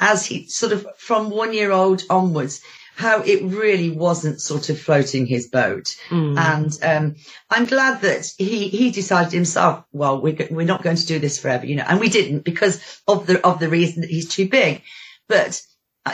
[0.00, 2.60] as he sort of from one year old onwards
[2.94, 5.94] how it really wasn't sort of floating his boat.
[6.08, 6.36] Mm.
[6.36, 7.16] And um,
[7.48, 11.38] I'm glad that he he decided himself, well, we're we're not going to do this
[11.38, 14.48] forever, you know, and we didn't because of the of the reason that he's too
[14.48, 14.82] big.
[15.28, 15.62] But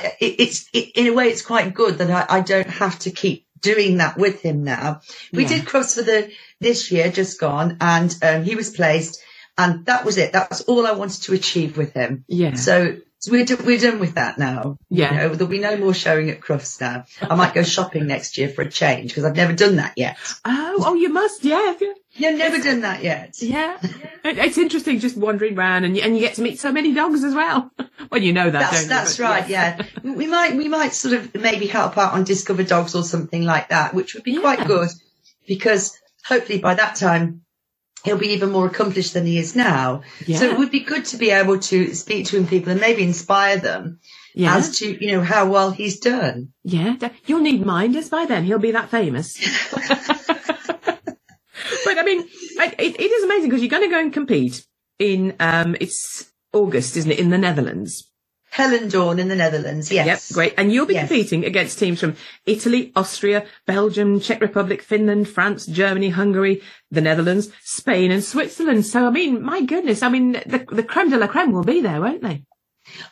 [0.02, 3.10] it, it's it, in a way, it's quite good that I, I don't have to
[3.10, 5.00] keep doing that with him now.
[5.32, 5.48] We Yeah.
[5.48, 6.30] did Crufts for the
[6.60, 9.20] this year, just gone, and um, he was placed,
[9.56, 10.32] and that was it.
[10.32, 12.24] That's all I wanted to achieve with him.
[12.28, 12.54] yeah.
[12.54, 12.96] So.
[13.24, 14.76] So we're, do- we're done with that now.
[14.90, 15.10] Yeah.
[15.12, 17.04] You know, there'll be no more showing at Crufts now.
[17.22, 20.16] I might go shopping next year for a change because I've never done that yet.
[20.44, 21.44] oh, oh, you must.
[21.44, 21.72] Yeah.
[21.72, 23.42] if you- You've never done that yet.
[23.42, 23.76] Yeah.
[24.24, 27.24] It's interesting just wandering around and you, and you get to meet so many dogs
[27.24, 27.72] as well.
[28.10, 28.88] well, you know that, That's don't you?
[28.88, 29.48] that's But right.
[29.48, 29.88] yes.
[30.04, 33.42] Yeah, we might we might sort of maybe help out on Discover Dogs or something
[33.42, 34.40] like that, which would be Yeah.
[34.42, 34.90] quite good
[35.48, 37.40] because hopefully by that time
[38.04, 40.02] he'll be even more accomplished than he is now.
[40.26, 40.38] Yeah.
[40.38, 43.02] So it would be good to be able to speak to him people and maybe
[43.02, 43.98] inspire them
[44.34, 44.56] Yeah.
[44.56, 46.52] as to you know how well he's done.
[46.62, 46.96] Yeah,
[47.26, 48.44] you'll need minders by then.
[48.44, 49.34] He'll be that famous.
[51.84, 52.28] but I mean,
[52.58, 54.64] I- it, it is amazing because you're going to go and compete
[54.98, 58.10] in, um, it's August, isn't it, in the Netherlands?
[58.56, 60.06] Hellendoorn in the Netherlands, yes.
[60.06, 60.54] Yep, great.
[60.56, 61.08] And you'll be Yes.
[61.08, 62.14] competing against teams from
[62.46, 68.86] Italy, Austria, Belgium, Czech Republic, Finland, France, Germany, Hungary, the Netherlands, Spain and Switzerland.
[68.86, 71.80] So, I mean, my goodness, I mean, the, the creme de la creme will be
[71.80, 72.44] there, won't they?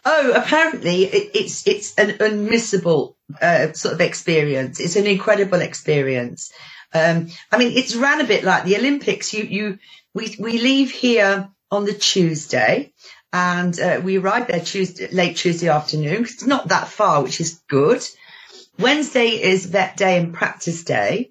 [0.05, 4.79] Oh, apparently it, it's it's an unmissable uh, sort of experience.
[4.79, 6.53] It's an incredible experience.
[6.95, 9.33] Um, I mean, it's ran a bit like the Olympics.
[9.33, 9.79] You you
[10.15, 12.93] we we leave here on the Tuesday,
[13.33, 16.23] and uh, we arrive there Tuesday late Tuesday afternoon.
[16.25, 18.03] It's not that far, which is good.
[18.79, 21.31] Wednesday is vet day and practice day.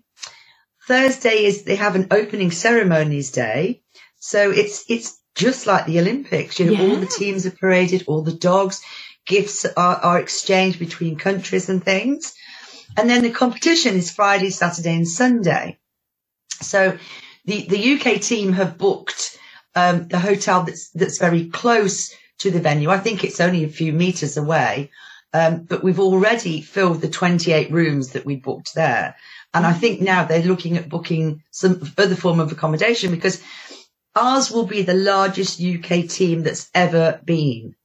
[0.88, 3.82] Thursday is they have an opening ceremonies day.
[4.20, 6.60] So it's, it's just like the Olympics.
[6.60, 8.82] You know, all the teams are paraded, all the dogs,
[9.26, 12.34] gifts are, are exchanged between countries and things.
[12.98, 15.80] And then the competition is Friday, Saturday and Sunday.
[16.62, 16.98] So
[17.46, 19.38] the, the UK team have booked,
[19.76, 22.90] um, the hotel that's, that's very close to the venue.
[22.90, 24.90] I think it's only a few meters away.
[25.34, 29.16] Um, but we've already filled the 28 rooms that we booked there.
[29.54, 33.42] And I think now they're looking at booking some other form of accommodation because
[34.16, 37.76] ours will be the largest UK team that's ever been.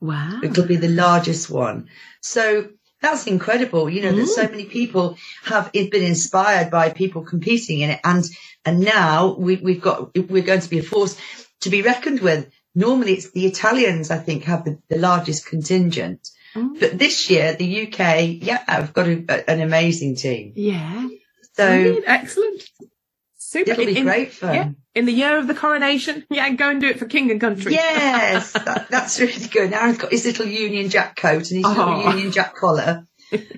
[0.00, 0.40] Wow.
[0.42, 1.88] It'll be the largest one.
[2.20, 2.68] So
[3.00, 3.90] that's incredible.
[3.90, 8.00] You know, that so many people have been inspired by people competing in it.
[8.04, 8.24] And,
[8.64, 11.16] and now we, we've got, we're going to be a force
[11.60, 12.50] to be reckoned with.
[12.74, 16.28] Normally it's the Italians, I think, have the, the largest contingent.
[16.54, 16.78] Mm.
[16.80, 20.52] But this year, the UK, yeah, have got a, a- an amazing team.
[20.56, 21.08] Yeah.
[21.54, 22.04] So Brilliant.
[22.08, 22.62] Excellent.
[23.36, 23.70] Super.
[23.72, 24.54] it'll be In- great fun.
[24.54, 24.70] Yeah.
[24.96, 27.72] In the year of the coronation, yeah, go and do it for king and country.
[27.72, 29.72] Yes, that, that's really good.
[29.72, 31.70] Arran's got his little Union Jack coat and his Oh.
[31.70, 33.06] little Union Jack collar.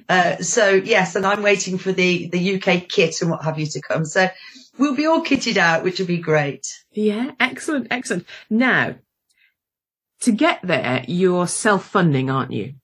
[0.08, 3.66] Uh, so yes, and I'm waiting for the, the UK kit and what have you
[3.66, 4.06] to come.
[4.06, 4.26] So
[4.78, 6.66] we'll be all kitted out, which will be great.
[6.92, 8.26] Yeah, excellent, excellent.
[8.50, 8.96] Now,
[10.20, 12.74] to get there, you're self-funding, aren't you?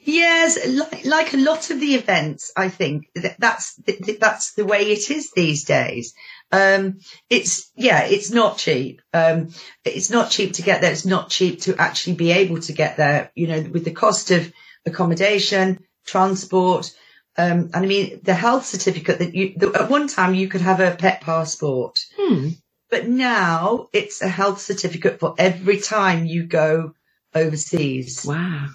[0.00, 4.64] Yes, like, like a lot of the events, I think that that's th- that's the
[4.64, 6.14] way it is these days.
[6.50, 9.02] Um, it's yeah, it's not cheap.
[9.12, 9.50] Um,
[9.84, 10.92] it's not cheap to get there.
[10.92, 13.30] It's not cheap to actually be able to get there.
[13.34, 14.50] You know, with the cost of
[14.86, 16.90] accommodation, transport,
[17.38, 20.60] um, and I mean the health certificate that you that at one time you could
[20.60, 22.48] have a pet passport, Hmm.
[22.90, 26.92] but now it's a health certificate for every time you go
[27.34, 28.24] overseas.
[28.26, 28.68] Wow.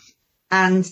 [0.49, 0.89] And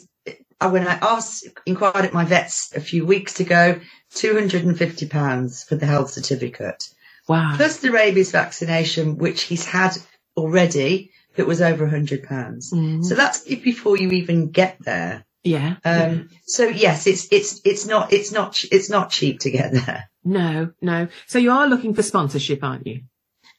[0.59, 3.79] I- when I asked, inquired at my vets a few weeks ago,
[4.13, 6.89] £250 for the health certificate,
[7.27, 7.53] Wow.
[7.55, 9.97] plus the rabies vaccination, which he's had
[10.37, 12.71] already, that was over £100.
[12.73, 13.03] Mm.
[13.05, 15.25] So that's before you even get there.
[15.43, 15.77] Yeah.
[15.83, 20.09] Um, so yes, it's, it's, it's not, it's not, it's not cheap to get there.
[20.23, 21.07] No, no.
[21.27, 23.01] So you are looking for sponsorship, aren't you?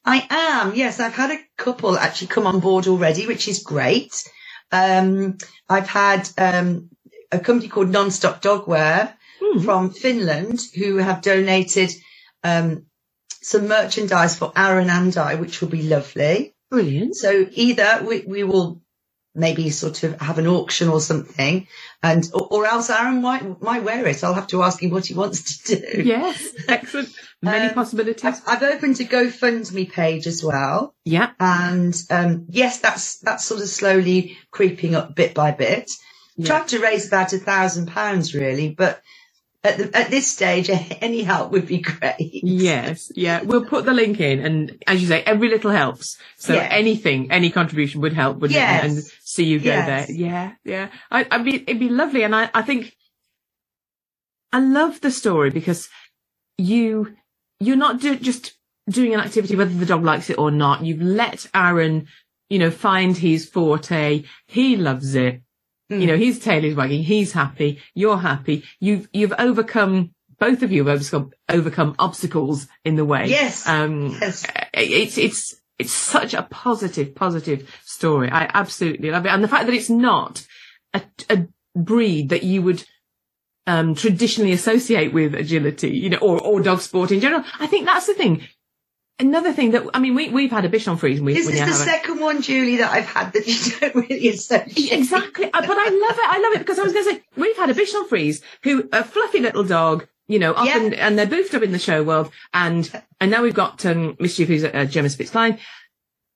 [0.05, 1.01] I am, yes.
[1.01, 4.15] I've had a couple actually come on board already, which is great.
[4.71, 6.91] Um, I've had um,
[7.31, 9.59] a company called Nonstop Dogwear Hmm.
[9.61, 11.91] from Finland who have donated
[12.45, 12.87] um,
[13.43, 16.55] some merchandise for Arran and I, which will be lovely.
[16.71, 17.17] Brilliant.
[17.17, 18.82] So either we, we will
[19.35, 21.67] maybe sort of have an auction or something,
[22.03, 24.23] and or, or else Arran might might wear it.
[24.25, 26.03] I'll have to ask him what he wants to do.
[26.03, 26.49] Yes.
[26.69, 27.09] Excellent.
[27.41, 28.25] Many Um, possibilities.
[28.25, 30.95] I've, I've opened a GoFundMe page as well.
[31.05, 31.31] yeah.
[31.41, 35.91] And um, yes, that's that's sort of slowly creeping up bit by bit.
[36.37, 36.47] Yeah.
[36.47, 39.01] Tried to raise about a thousand pounds really, but
[39.65, 40.71] at, the, at this stage,
[41.03, 42.19] any help would be great.
[42.45, 43.43] Yes, yeah.
[43.43, 46.19] We'll put the link in, and as you say, every little helps.
[46.37, 46.69] So Yeah.
[46.71, 48.85] anything, any contribution would help, wouldn't Yes.
[48.85, 48.87] it?
[48.91, 49.87] And see you go Yes.
[50.09, 50.17] there.
[50.17, 50.89] Yeah, yeah.
[51.11, 52.95] I, I mean, it'd be lovely, and I, I think
[54.53, 55.89] I love the story because
[56.59, 57.17] you,
[57.61, 58.55] you're not do, just
[58.91, 60.85] doing an activity whether the dog likes it or not.
[60.85, 62.09] You've let Arran,
[62.51, 64.25] you know, find his forte.
[64.47, 65.43] He loves it.
[66.01, 67.03] You know, his tail is wagging.
[67.03, 67.81] He's happy.
[67.95, 68.65] You're happy.
[68.81, 70.13] You've you've overcome.
[70.39, 73.27] Both of you have overcome, overcome obstacles in the way.
[73.27, 73.69] Yes.
[73.69, 74.45] Um, Yes.
[74.75, 78.29] it's it's it's such a positive, positive story.
[78.31, 80.45] I absolutely love it, and the fact that it's not
[80.95, 82.85] a, a breed that you would
[83.67, 87.45] um, traditionally associate with agility, you know, or or dog sport in general.
[87.61, 88.43] I think that's the thing.
[89.19, 91.61] Another thing that I mean, we we've had a Bichon Frise, and we This is
[91.61, 94.93] the second one, Julie, that I've had that you don't really associate.
[94.93, 95.47] Exactly.
[95.53, 96.29] Uh, But I love it.
[96.29, 98.89] I love it because I was going to say, we've had a Bichon Frise who,
[98.93, 100.79] a fluffy little dog, you know, up Yeah.
[100.79, 102.33] and, and they're boofed up in the show world.
[102.55, 102.91] And,
[103.21, 105.59] and now we've got, um, Mischief who's a, a German Spitz Klein.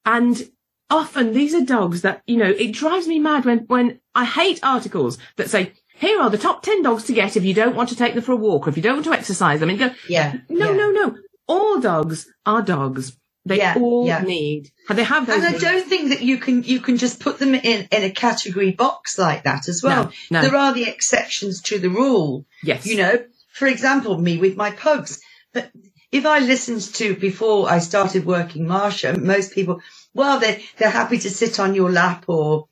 [0.04, 0.48] And
[0.90, 4.60] often these are dogs that, you know, it drives me mad when, when I hate
[4.62, 7.88] articles that say, here are the top 10 dogs to get if you don't want
[7.88, 9.70] to take them for a walk or if you don't want to exercise them.
[9.70, 10.36] And go, Yeah.
[10.50, 10.76] no, yeah.
[10.76, 11.16] no, no.
[11.48, 13.16] All dogs are dogs.
[13.44, 14.22] They Yeah, all yeah.
[14.22, 15.62] need, they have those And I needs.
[15.62, 19.18] don't think that you can you can just put them in in a category box
[19.18, 20.06] like that as well.
[20.30, 20.42] No, no.
[20.42, 22.44] There are the exceptions to the rule.
[22.64, 22.86] yes.
[22.86, 25.20] You know, for example, me with my pugs.
[25.52, 25.70] But
[26.10, 29.80] if I listened to before I started working Marsha, most people,
[30.12, 32.66] well, they they're happy to sit on your lap or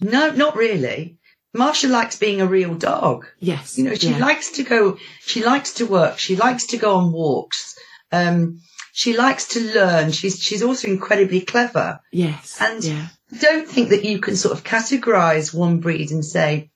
[0.00, 1.16] no, not really.
[1.56, 3.26] Marsha likes being a real dog.
[3.40, 3.78] yes.
[3.78, 4.18] You know, she yeah.
[4.18, 7.76] likes to go, she likes to work, she likes to go on walks.
[8.10, 8.60] Um,
[8.92, 10.12] she likes to learn.
[10.12, 12.00] She's, she's also incredibly clever.
[12.12, 12.58] Yes.
[12.60, 13.08] And- yeah.
[13.40, 16.70] Don't think that you can sort of categorize one breed and say,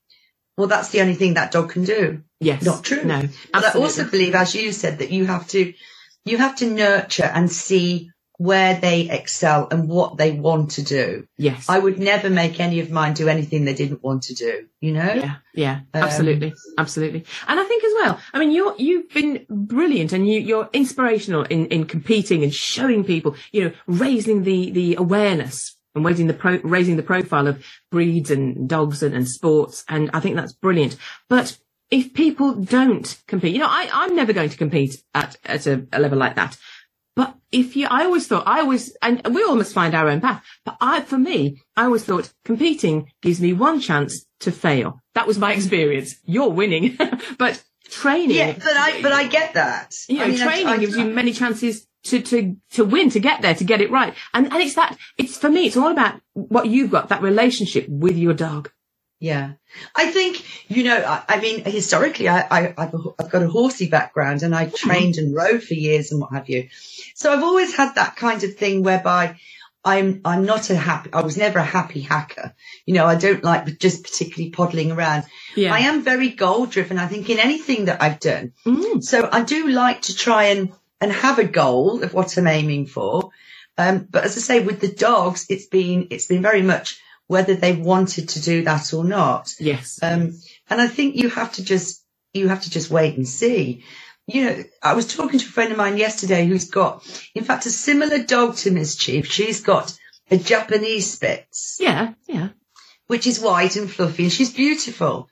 [0.58, 2.22] well, that's the only thing that dog can do.
[2.40, 2.62] Yes.
[2.62, 3.02] Not true.
[3.04, 3.22] No.
[3.52, 5.72] But I also believe, as you said, that you have to,
[6.26, 8.10] you have to nurture and see
[8.42, 11.28] where they excel and what they want to do.
[11.38, 11.66] Yes.
[11.68, 14.92] I would never make any of mine do anything they didn't want to do, you
[14.92, 15.12] know?
[15.12, 17.24] Yeah, yeah, Um, absolutely, absolutely.
[17.46, 21.44] And I think as well, I mean, you're, you've been brilliant and you, you're inspirational
[21.44, 26.34] in, in competing and showing people, you know, raising the, the awareness and raising the
[26.34, 29.84] pro, raising the profile of breeds and dogs and, and sports.
[29.88, 30.96] And I think that's brilliant.
[31.28, 31.56] But
[31.92, 35.86] if people don't compete, you know, I, I'm never going to compete at, at a,
[35.92, 36.56] a level like that.
[37.14, 40.20] But if you, I always thought, I always, and we all must find our own
[40.20, 40.42] path.
[40.64, 45.00] But I, for me, I always thought competing gives me one chance to fail.
[45.14, 45.56] That was my mm.
[45.56, 46.14] experience.
[46.24, 46.98] You're winning,
[47.38, 49.92] but training, Yeah, but I, but I get that.
[50.08, 53.10] you know, I mean, I- training I- gives you many chances to, to, to win,
[53.10, 54.14] to get there, to get it right.
[54.34, 57.86] And, and it's that, it's for me, it's all about what you've got, that relationship
[57.88, 58.70] with your dog.
[59.22, 59.52] Yeah.
[59.94, 64.42] I think, you know, I, I mean, historically, I, I, I've got a horsey background
[64.42, 66.70] and I trained and rode for years and what have you.
[67.14, 69.38] So I've always had that kind of thing whereby
[69.84, 72.52] I'm, I'm not a happy, I was never a happy hacker.
[72.84, 75.22] You know, I don't like just particularly poddling around.
[75.54, 75.72] Yeah.
[75.72, 78.54] I am very goal driven, I think, in anything that I've done.
[78.66, 79.04] Mm.
[79.04, 82.86] So I do like to try and, and have a goal of what I'm aiming
[82.86, 83.30] for.
[83.78, 87.54] Um, but as I say, with the dogs, it's been, it's been very much whether
[87.54, 89.52] they wanted to do that or not.
[89.60, 89.98] Yes.
[90.02, 90.34] Um,
[90.68, 92.04] and I think you have to just,
[92.34, 93.84] you have to just wait and see.
[94.26, 97.04] You know, I was talking to a friend of mine yesterday who's got,
[97.34, 99.26] in fact, a similar dog to Mischief.
[99.26, 99.92] She's got
[100.30, 102.14] a Japanese Spitz, yeah.
[102.28, 102.50] Yeah.
[103.08, 105.28] which is white and fluffy and she's beautiful.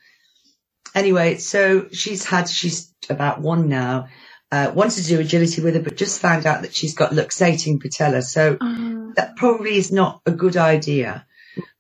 [0.94, 4.08] Anyway, so she's had, she's about one now,
[4.52, 7.80] uh, wanted to do agility with her, but just found out that she's got luxating
[7.80, 8.22] patella.
[8.22, 11.26] So Uh, that probably is not a good idea.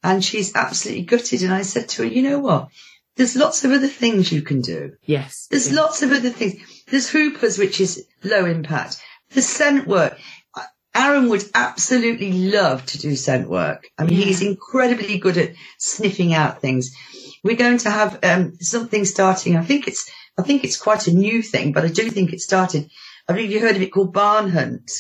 [0.02, 1.42] And she's absolutely gutted.
[1.42, 2.68] And I said to her, you know what?
[3.16, 4.92] There's lots of other things you can do.
[5.04, 5.46] yes.
[5.50, 5.76] There's yes.
[5.76, 6.54] lots of other things.
[6.88, 9.02] There's hoopers, which is low impact.
[9.30, 10.18] There's scent work.
[10.94, 13.88] Arran would absolutely love to do scent work.
[13.98, 14.24] I mean, Yeah.
[14.26, 16.90] he's incredibly good at sniffing out things.
[17.44, 19.56] We're going to have um, something starting.
[19.56, 22.40] I think it's, I think it's quite a new thing, but I do think it
[22.40, 22.90] started.
[23.28, 24.90] I believe you heard of it called Barn Hunt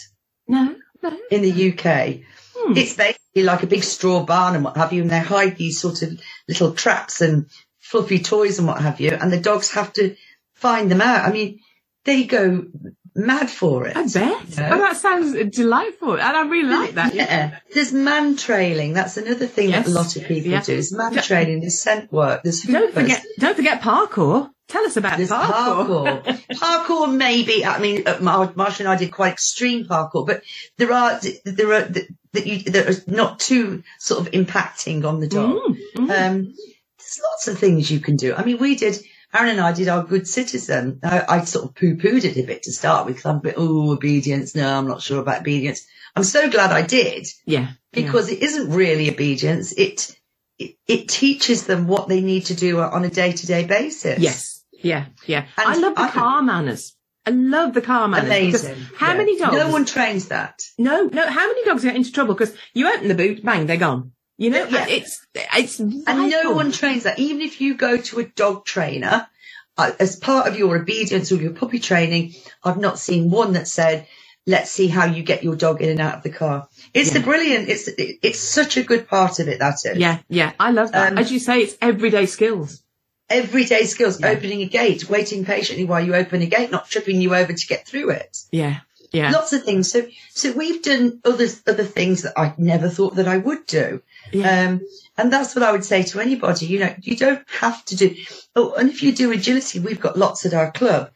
[0.46, 0.76] No.
[1.02, 1.18] No.
[1.30, 2.20] in the UK.
[2.54, 2.76] Hmm.
[2.76, 2.94] It's
[3.40, 6.02] basically like a big straw barn and what have you, and they hide these sort
[6.02, 7.46] of little traps and
[7.78, 10.14] fluffy toys and what have you, and the dogs have to
[10.54, 11.26] find them out.
[11.28, 11.60] I mean,
[12.04, 12.66] they go
[13.14, 13.96] mad for it.
[13.96, 14.12] I bet.
[14.48, 14.70] Yeah.
[14.74, 16.12] Oh, that sounds delightful.
[16.12, 17.14] And I really like that.
[17.14, 17.58] Yeah.
[17.74, 18.92] There's man trailing.
[18.94, 19.86] That's another thing Yes.
[19.86, 20.62] that a lot of people Yeah.
[20.62, 20.74] do.
[20.74, 22.42] Is man Don't- There's scent work.
[22.44, 24.50] There's Don't forget, don't forget parkour.
[24.70, 26.22] Tell us about There's parkour.
[26.22, 26.46] parkour.
[26.52, 27.64] parkour, maybe.
[27.64, 30.44] I mean, uh, Mar- Marsha and I did quite extreme parkour, but
[30.76, 35.26] there are there are that you that are not too sort of impacting on the
[35.26, 35.56] dog.
[35.56, 36.10] Mm, mm.
[36.10, 36.54] Um,
[36.98, 38.32] there's lots of things you can do.
[38.32, 38.96] I mean, we did.
[39.34, 41.00] Arran and I did our good citizen.
[41.02, 43.92] I, I sort of poo-pooed it a bit to start with I'm a bit, oh,
[43.92, 44.54] obedience.
[44.54, 45.86] No, I'm not sure about obedience.
[46.14, 47.72] I'm so glad I did yeah.
[47.92, 49.72] because it isn't really obedience.
[49.72, 50.16] It,
[50.58, 54.18] it it teaches them what they need to do on a day-to-day basis.
[54.18, 54.59] Yes.
[54.82, 55.06] Yeah.
[55.26, 55.46] Yeah.
[55.56, 56.94] And I love the I- car manners.
[57.26, 58.26] I love the car manners.
[58.30, 58.76] Amazing.
[58.96, 59.18] How Yeah.
[59.18, 59.54] many dogs?
[59.56, 60.62] No one trains that.
[60.78, 61.26] No, no.
[61.28, 64.12] How many dogs get into trouble because you open the boot, bang, they're gone.
[64.38, 64.86] You know, Yeah.
[64.88, 67.18] it's it's And no one trains that.
[67.18, 69.28] Even if you go to a dog trainer,
[69.76, 73.68] uh, as part of your obedience or your puppy training, I've not seen one that
[73.68, 74.06] said,
[74.46, 76.68] let's see how you get your dog in and out of the car.
[76.94, 77.24] It's the Yeah.
[77.26, 79.98] brilliant, it's, it, it's such a good part of it, that is.
[79.98, 80.52] Yeah, yeah.
[80.58, 81.12] I love that.
[81.12, 82.82] Um, As you say, it's everyday skills.
[83.30, 84.30] Everyday skills, Yeah.
[84.30, 87.66] opening a gate, waiting patiently while you open a gate, not tripping you over to
[87.66, 88.36] get through it.
[88.50, 88.80] Yeah,
[89.12, 89.90] yeah, Lots of things.
[89.90, 94.02] So, so we've done other, other things that I never thought that I would do.
[94.32, 94.66] yeah.
[94.68, 94.80] Um,
[95.16, 96.66] and that's what I would say to anybody.
[96.66, 98.16] You know, you don't have to do.
[98.56, 101.10] Oh, and if you do agility, we've got lots at our club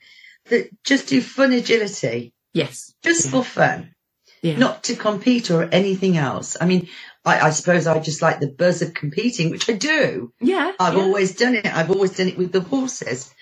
[0.51, 2.93] that just do fun agility, yes.
[3.03, 3.31] just Yeah.
[3.31, 3.95] for fun,
[4.43, 4.59] Yeah.
[4.59, 6.57] not to compete or anything else.
[6.61, 6.89] I mean,
[7.25, 10.33] I, I suppose I just like the buzz of competing, which I do.
[10.41, 10.73] yeah.
[10.79, 11.01] I've yeah.
[11.03, 11.67] always done it.
[11.67, 13.33] I've always done it with the horses.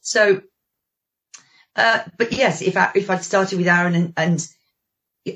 [0.00, 0.42] So,
[1.76, 4.48] uh, but yes, if I, if I'd started with Arran and, and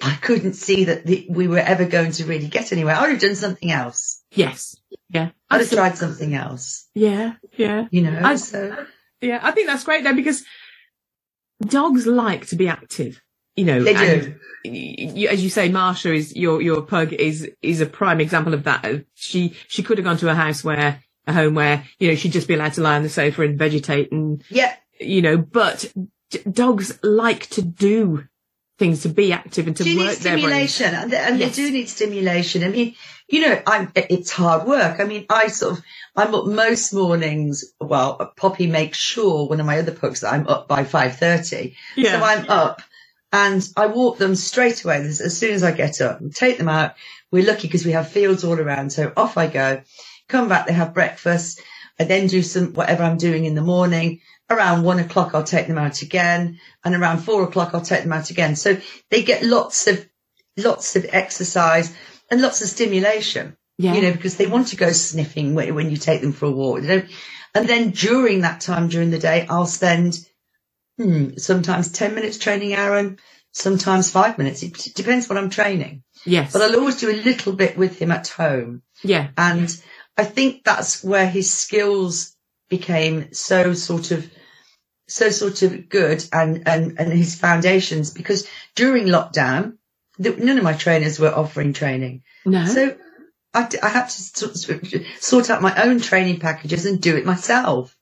[0.02, 3.10] I couldn't see that the, we were ever going to really get anywhere, I would
[3.10, 4.22] have done something else.
[4.32, 4.76] Yes.
[5.08, 5.30] Yeah.
[5.50, 7.34] I'd have tried something else, Yeah.
[7.56, 7.86] Yeah.
[7.90, 8.20] you know.
[8.22, 8.86] I- so
[9.20, 9.40] Yeah.
[9.42, 10.44] I think that's great though because
[11.60, 13.20] dogs like to be active.
[13.56, 14.34] You know, they do.
[14.64, 18.54] y- y- as you say, Marsha is your your pug is is a prime example
[18.54, 19.04] of that.
[19.14, 22.32] She she could have gone to a house where a home where you know she'd
[22.32, 25.90] just be allowed to lie on the sofa and vegetate and Yeah, you know, but
[26.30, 28.24] d- dogs like to do
[28.78, 30.74] things to be active and to do you need work their brains.
[30.74, 30.94] stimulation?
[30.94, 31.56] And, they, and Yes.
[31.56, 32.62] they do need stimulation.
[32.62, 32.94] I mean,
[33.26, 35.00] you know, I'm, it's hard work.
[35.00, 35.84] I mean, I sort of,
[36.14, 37.64] I'm up most mornings.
[37.80, 41.74] Well, Poppy makes sure one of my other pugs that I'm up by 5.30.
[41.96, 42.18] Yeah.
[42.20, 42.82] So I'm up
[43.32, 46.68] And I walk them straight away as soon as I get up and take them
[46.68, 46.94] out.
[47.32, 48.90] We're lucky because we have fields all around.
[48.90, 49.82] So off I go,
[50.28, 51.60] come back, they have breakfast.
[51.98, 54.20] I then do some, whatever I'm doing in the morning.
[54.48, 56.60] Around one o'clock, I'll take them out again.
[56.84, 58.56] And around four o'clock, I'll take them out again.
[58.56, 58.78] So
[59.10, 60.08] they get lots of,
[60.56, 61.94] lots of exercise
[62.30, 63.94] and lots of stimulation Yeah.
[63.94, 66.50] you know, because they want to go sniffing when, when you take them for a
[66.50, 66.82] walk.
[66.82, 67.10] They don't,
[67.54, 70.18] and then during that time during the day, I'll spend
[70.96, 73.18] hmm, sometimes 10 minutes training Arran,
[73.52, 74.62] sometimes five minutes.
[74.62, 76.02] It depends what I'm training.
[76.24, 76.52] yes.
[76.52, 78.82] But I'll always do a little bit with him at home.
[79.02, 79.28] yeah.
[79.36, 79.74] And
[80.16, 82.34] I think that's where his skills
[82.68, 84.30] became so sort of,
[85.08, 89.76] so sort of good and, and, and his foundations because during lockdown,
[90.18, 92.22] the, none of my trainers were offering training.
[92.44, 92.64] No.
[92.66, 92.96] So
[93.56, 94.56] I had to sort,
[95.20, 97.95] sort out my own training packages and do it myself.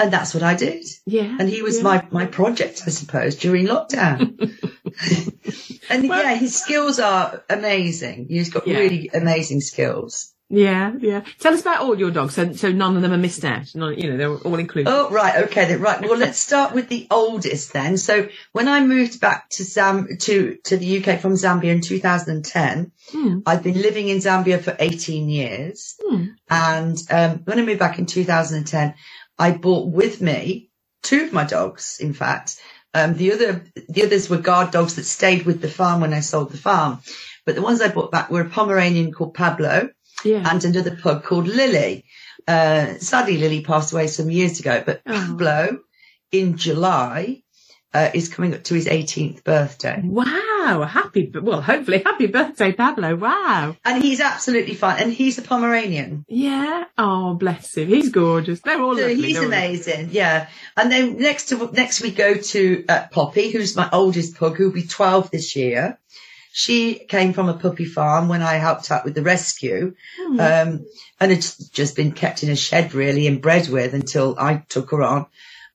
[0.00, 0.84] And that's what I did.
[1.06, 1.36] yeah.
[1.38, 1.82] And he was yeah.
[1.84, 4.38] my, my project, I suppose, during lockdown.
[5.90, 8.26] and Well- yeah, his skills are amazing.
[8.28, 8.78] He's got Yeah.
[8.78, 10.32] really amazing skills.
[10.54, 11.22] Yeah, yeah.
[11.40, 13.74] Tell us about all your dogs, so so none of them are missed out.
[13.74, 14.90] None, you know, they're all included.
[14.92, 15.44] Oh, right.
[15.44, 15.64] Okay.
[15.64, 15.98] Then, right.
[16.02, 17.96] Well, let's start with the oldest then.
[17.96, 22.92] So when I moved back to Zam, to, to the UK from Zambia in 2010,
[23.12, 23.38] Hmm.
[23.46, 25.96] I'd been living in Zambia for 18 years.
[26.06, 26.24] Hmm.
[26.50, 28.94] And um, when I moved back in 2010,
[29.38, 30.70] I brought with me
[31.02, 31.98] two of my dogs.
[32.00, 32.60] In fact,
[32.94, 36.20] um, the other the others were guard dogs that stayed with the farm when I
[36.20, 37.00] sold the farm.
[37.46, 39.88] But the ones I brought back were a Pomeranian called Pablo
[40.24, 40.48] Yeah.
[40.48, 42.04] and another pug called Lily.
[42.46, 45.12] Uh, sadly, Lily passed away some years ago, but Oh.
[45.12, 45.78] Pablo
[46.30, 47.42] in July
[47.94, 50.00] uh, is coming up to his 18th birthday.
[50.04, 50.24] Wow.
[50.62, 53.16] Happy, well, hopefully happy birthday, Pablo.
[53.16, 53.76] Wow.
[53.84, 55.02] And he's absolutely fine.
[55.02, 56.24] And he's a Pomeranian.
[56.28, 56.84] Yeah.
[56.96, 57.88] Oh, bless him.
[57.88, 58.60] He's gorgeous.
[58.60, 59.16] They're all So lovely.
[59.22, 60.48] he's amazing, yeah.
[60.76, 64.72] And then next to next we go to uh, Poppy, who's my oldest pug, who'll
[64.72, 65.98] be twelve this year.
[66.54, 70.38] She came from a puppy farm when I helped out with the rescue, Hmm.
[70.40, 70.86] um,
[71.18, 74.90] and it's just been kept in a shed really and bred with until I took
[74.90, 75.26] her on.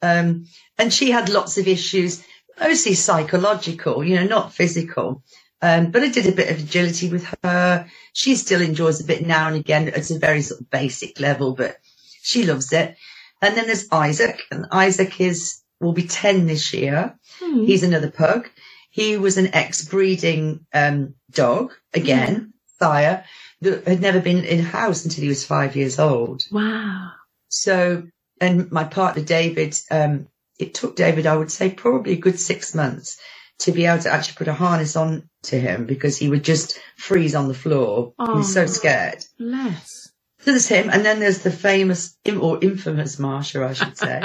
[0.03, 0.45] Um,
[0.77, 2.23] and she had lots of issues,
[2.59, 5.23] mostly psychological, you know, not physical.
[5.61, 7.89] Um, but I did a bit of agility with her.
[8.13, 9.87] She still enjoys a bit now and again.
[9.87, 11.77] It's a very sort of basic level, but
[12.21, 12.95] she loves it.
[13.41, 17.17] And then there's Isaac, and Isaac is will be ten this year.
[17.39, 17.65] Hmm.
[17.65, 18.49] He's another pug.
[18.89, 23.25] He was an ex-breeding um, dog again, sire
[23.61, 26.41] that had never been in house until he was five years old.
[26.51, 27.11] Wow.
[27.47, 28.03] So,
[28.41, 30.27] and my partner David, um,
[30.59, 33.19] it took David, I would say, probably a good six months
[33.59, 36.79] to be able to actually put a harness on to him because he would just
[36.97, 38.13] freeze on the floor.
[38.19, 38.67] He was so Oh.
[38.67, 39.23] scared.
[39.39, 40.11] Bless.
[40.41, 44.21] So there's him, and then there's the famous or infamous Marsha, I should say,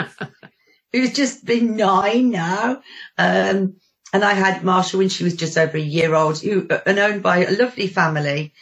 [0.93, 2.83] who's just been nine now.
[3.19, 3.77] Um,
[4.13, 7.23] and I had Marsha when she was just over a year old, who and owned
[7.23, 8.53] by a lovely family,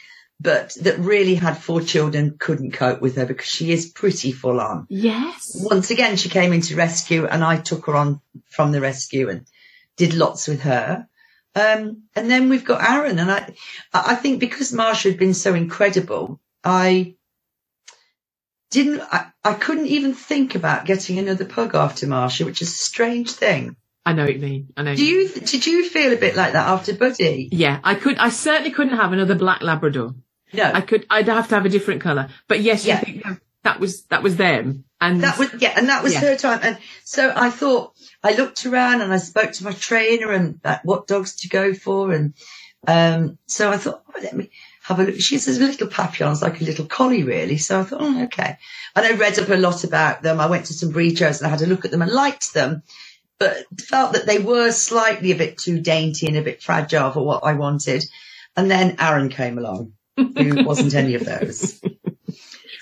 [0.41, 4.59] but that really had four children, couldn't cope with her because she is pretty full
[4.59, 4.86] on.
[4.88, 5.55] Yes.
[5.55, 9.47] Once again, she came into rescue, and I took her on from the rescue and
[9.97, 11.07] did lots with her.
[11.55, 13.53] Um, and then we've got Arran, and I,
[13.93, 17.16] I think because Marsha had been so incredible, I
[18.70, 22.72] didn't, I, I couldn't even think about getting another pug after Marsha, which is a
[22.72, 23.76] strange thing.
[24.07, 24.68] I know what you mean.
[24.76, 24.95] I know.
[24.95, 27.51] Do you, did you feel a bit like that after Buddy?
[27.53, 28.16] Yeah, I could.
[28.16, 30.14] I certainly couldn't have another black Labrador.
[30.53, 31.07] No, I could.
[31.11, 32.28] I'd have to have a different colour.
[32.48, 33.03] But yes, Yeah.
[33.62, 34.84] that was that was them.
[35.01, 36.20] And that was, yeah, and that was Yeah.
[36.20, 36.61] her time.
[36.62, 40.84] And so I thought, I looked around and I spoke to my trainer and like,
[40.84, 42.12] what dogs to go for.
[42.12, 42.34] And,
[42.86, 44.51] um, so I thought, oh, let me
[44.82, 45.18] have a look.
[45.18, 47.57] She's a little papillon, it's like a little collie really.
[47.57, 48.59] So I thought, oh, okay.
[48.94, 50.38] And I read up a lot about them.
[50.38, 52.53] I went to some breed shows and I had a look at them and liked
[52.53, 52.82] them,
[53.38, 57.24] but felt that they were slightly a bit too dainty and a bit fragile for
[57.24, 58.05] what I wanted.
[58.55, 59.92] And then Arran came along,
[60.36, 61.80] who wasn't any of those.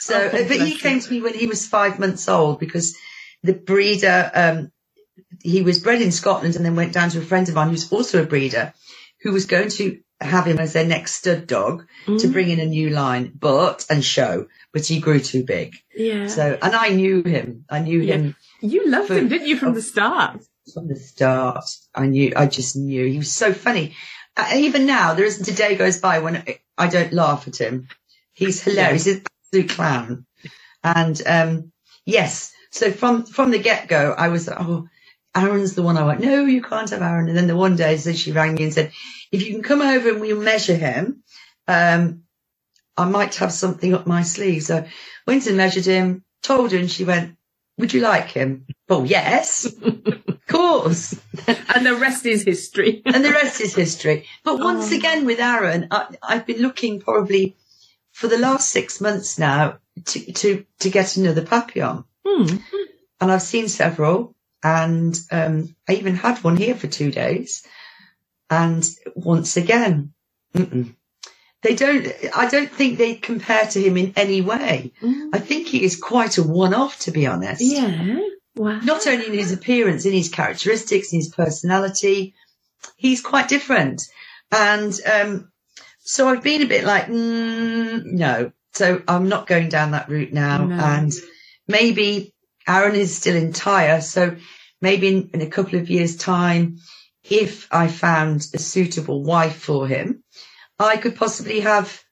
[0.00, 2.96] So, Oh, but he came to me when he was five months old because
[3.42, 4.72] the breeder, um,
[5.42, 7.90] he was bred in Scotland and then went down to a friend of mine who's
[7.92, 8.72] also a breeder
[9.22, 12.32] who was going to have him as their next stud dog to Mm.
[12.32, 15.74] bring in a new line, but, and show, but he grew too big.
[15.96, 17.64] yeah, So, and I knew him.
[17.68, 18.14] I knew Yeah.
[18.14, 20.40] him you loved for- him, didn't you, from the start?
[20.72, 21.64] from the start.
[21.94, 23.94] I knew, I just knew he was so funny.
[24.36, 26.44] Uh, even now, there isn't a day goes by when
[26.78, 27.88] I- don't laugh at him.
[28.34, 29.06] He's hilarious.
[29.06, 29.24] He's an
[29.54, 30.26] absolute clown.
[30.84, 31.72] And, um,
[32.06, 32.52] yes.
[32.72, 34.88] So from, from the get go, I was, like, oh,
[35.36, 36.20] Arran's the one I want.
[36.20, 37.28] No, you can't have Arran.
[37.28, 38.92] And then the one day, so she rang me and said,
[39.32, 41.24] if you can come over and we'll measure him,
[41.68, 42.22] um,
[42.98, 44.64] I might have something up my sleeve.
[44.64, 44.86] So
[45.26, 47.37] went and measured him, told her and she went,
[47.78, 48.66] would you like him?
[48.88, 51.14] Oh, yes, of course.
[51.46, 53.02] and the rest is history.
[53.06, 54.26] and the rest is history.
[54.44, 54.96] But once Oh.
[54.96, 57.56] again, with Arran, I, I've been looking probably
[58.12, 62.04] for the last six months now to, to, to get another papillon.
[62.26, 62.56] Hmm.
[63.20, 67.64] And I've seen several and, um, I even had one here for two days.
[68.50, 70.12] And once again,
[70.54, 70.94] mm-mm.
[71.62, 72.06] They don't,
[72.36, 74.92] I don't think they compare to him in any way.
[75.02, 75.30] Mm.
[75.32, 78.20] I think he is quite a one-off, to be honest Yeah.
[78.54, 78.80] Wow.
[78.80, 82.34] not only in his appearance, in his characteristics, in his personality,
[82.96, 84.02] he's quite different.
[84.52, 85.52] And um,
[86.00, 88.52] so I've been a bit like, mm, no.
[88.72, 90.64] So I'm not going down that route now.
[90.64, 90.74] No.
[90.76, 91.12] And
[91.66, 92.34] maybe
[92.66, 94.00] Arran is still entire.
[94.00, 94.36] So
[94.80, 96.78] maybe in, in a couple of years' time,
[97.28, 100.22] if I found a suitable wife for him,
[100.78, 102.02] I could possibly have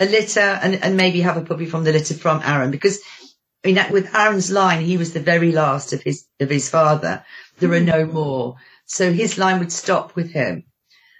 [0.00, 3.00] a litter and, and maybe have a puppy from the litter from Arran because
[3.64, 7.24] I mean, with Arran's line, he was the very last of his of his father.
[7.58, 8.56] There are no more,
[8.86, 10.64] so his line would stop with him.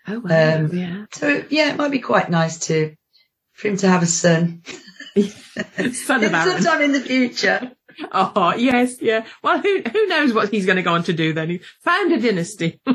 [0.09, 0.57] Oh wow.
[0.57, 1.05] Um, yeah.
[1.13, 2.97] So yeah, it might be quite nice to
[3.53, 4.63] for him to have a son
[5.93, 6.63] Son of Arran.
[6.63, 7.73] sometime in the future.
[8.11, 9.25] Oh yes, yeah.
[9.43, 11.51] Well, who who knows what he's going to go on to do then?
[11.51, 12.81] He found a dynasty.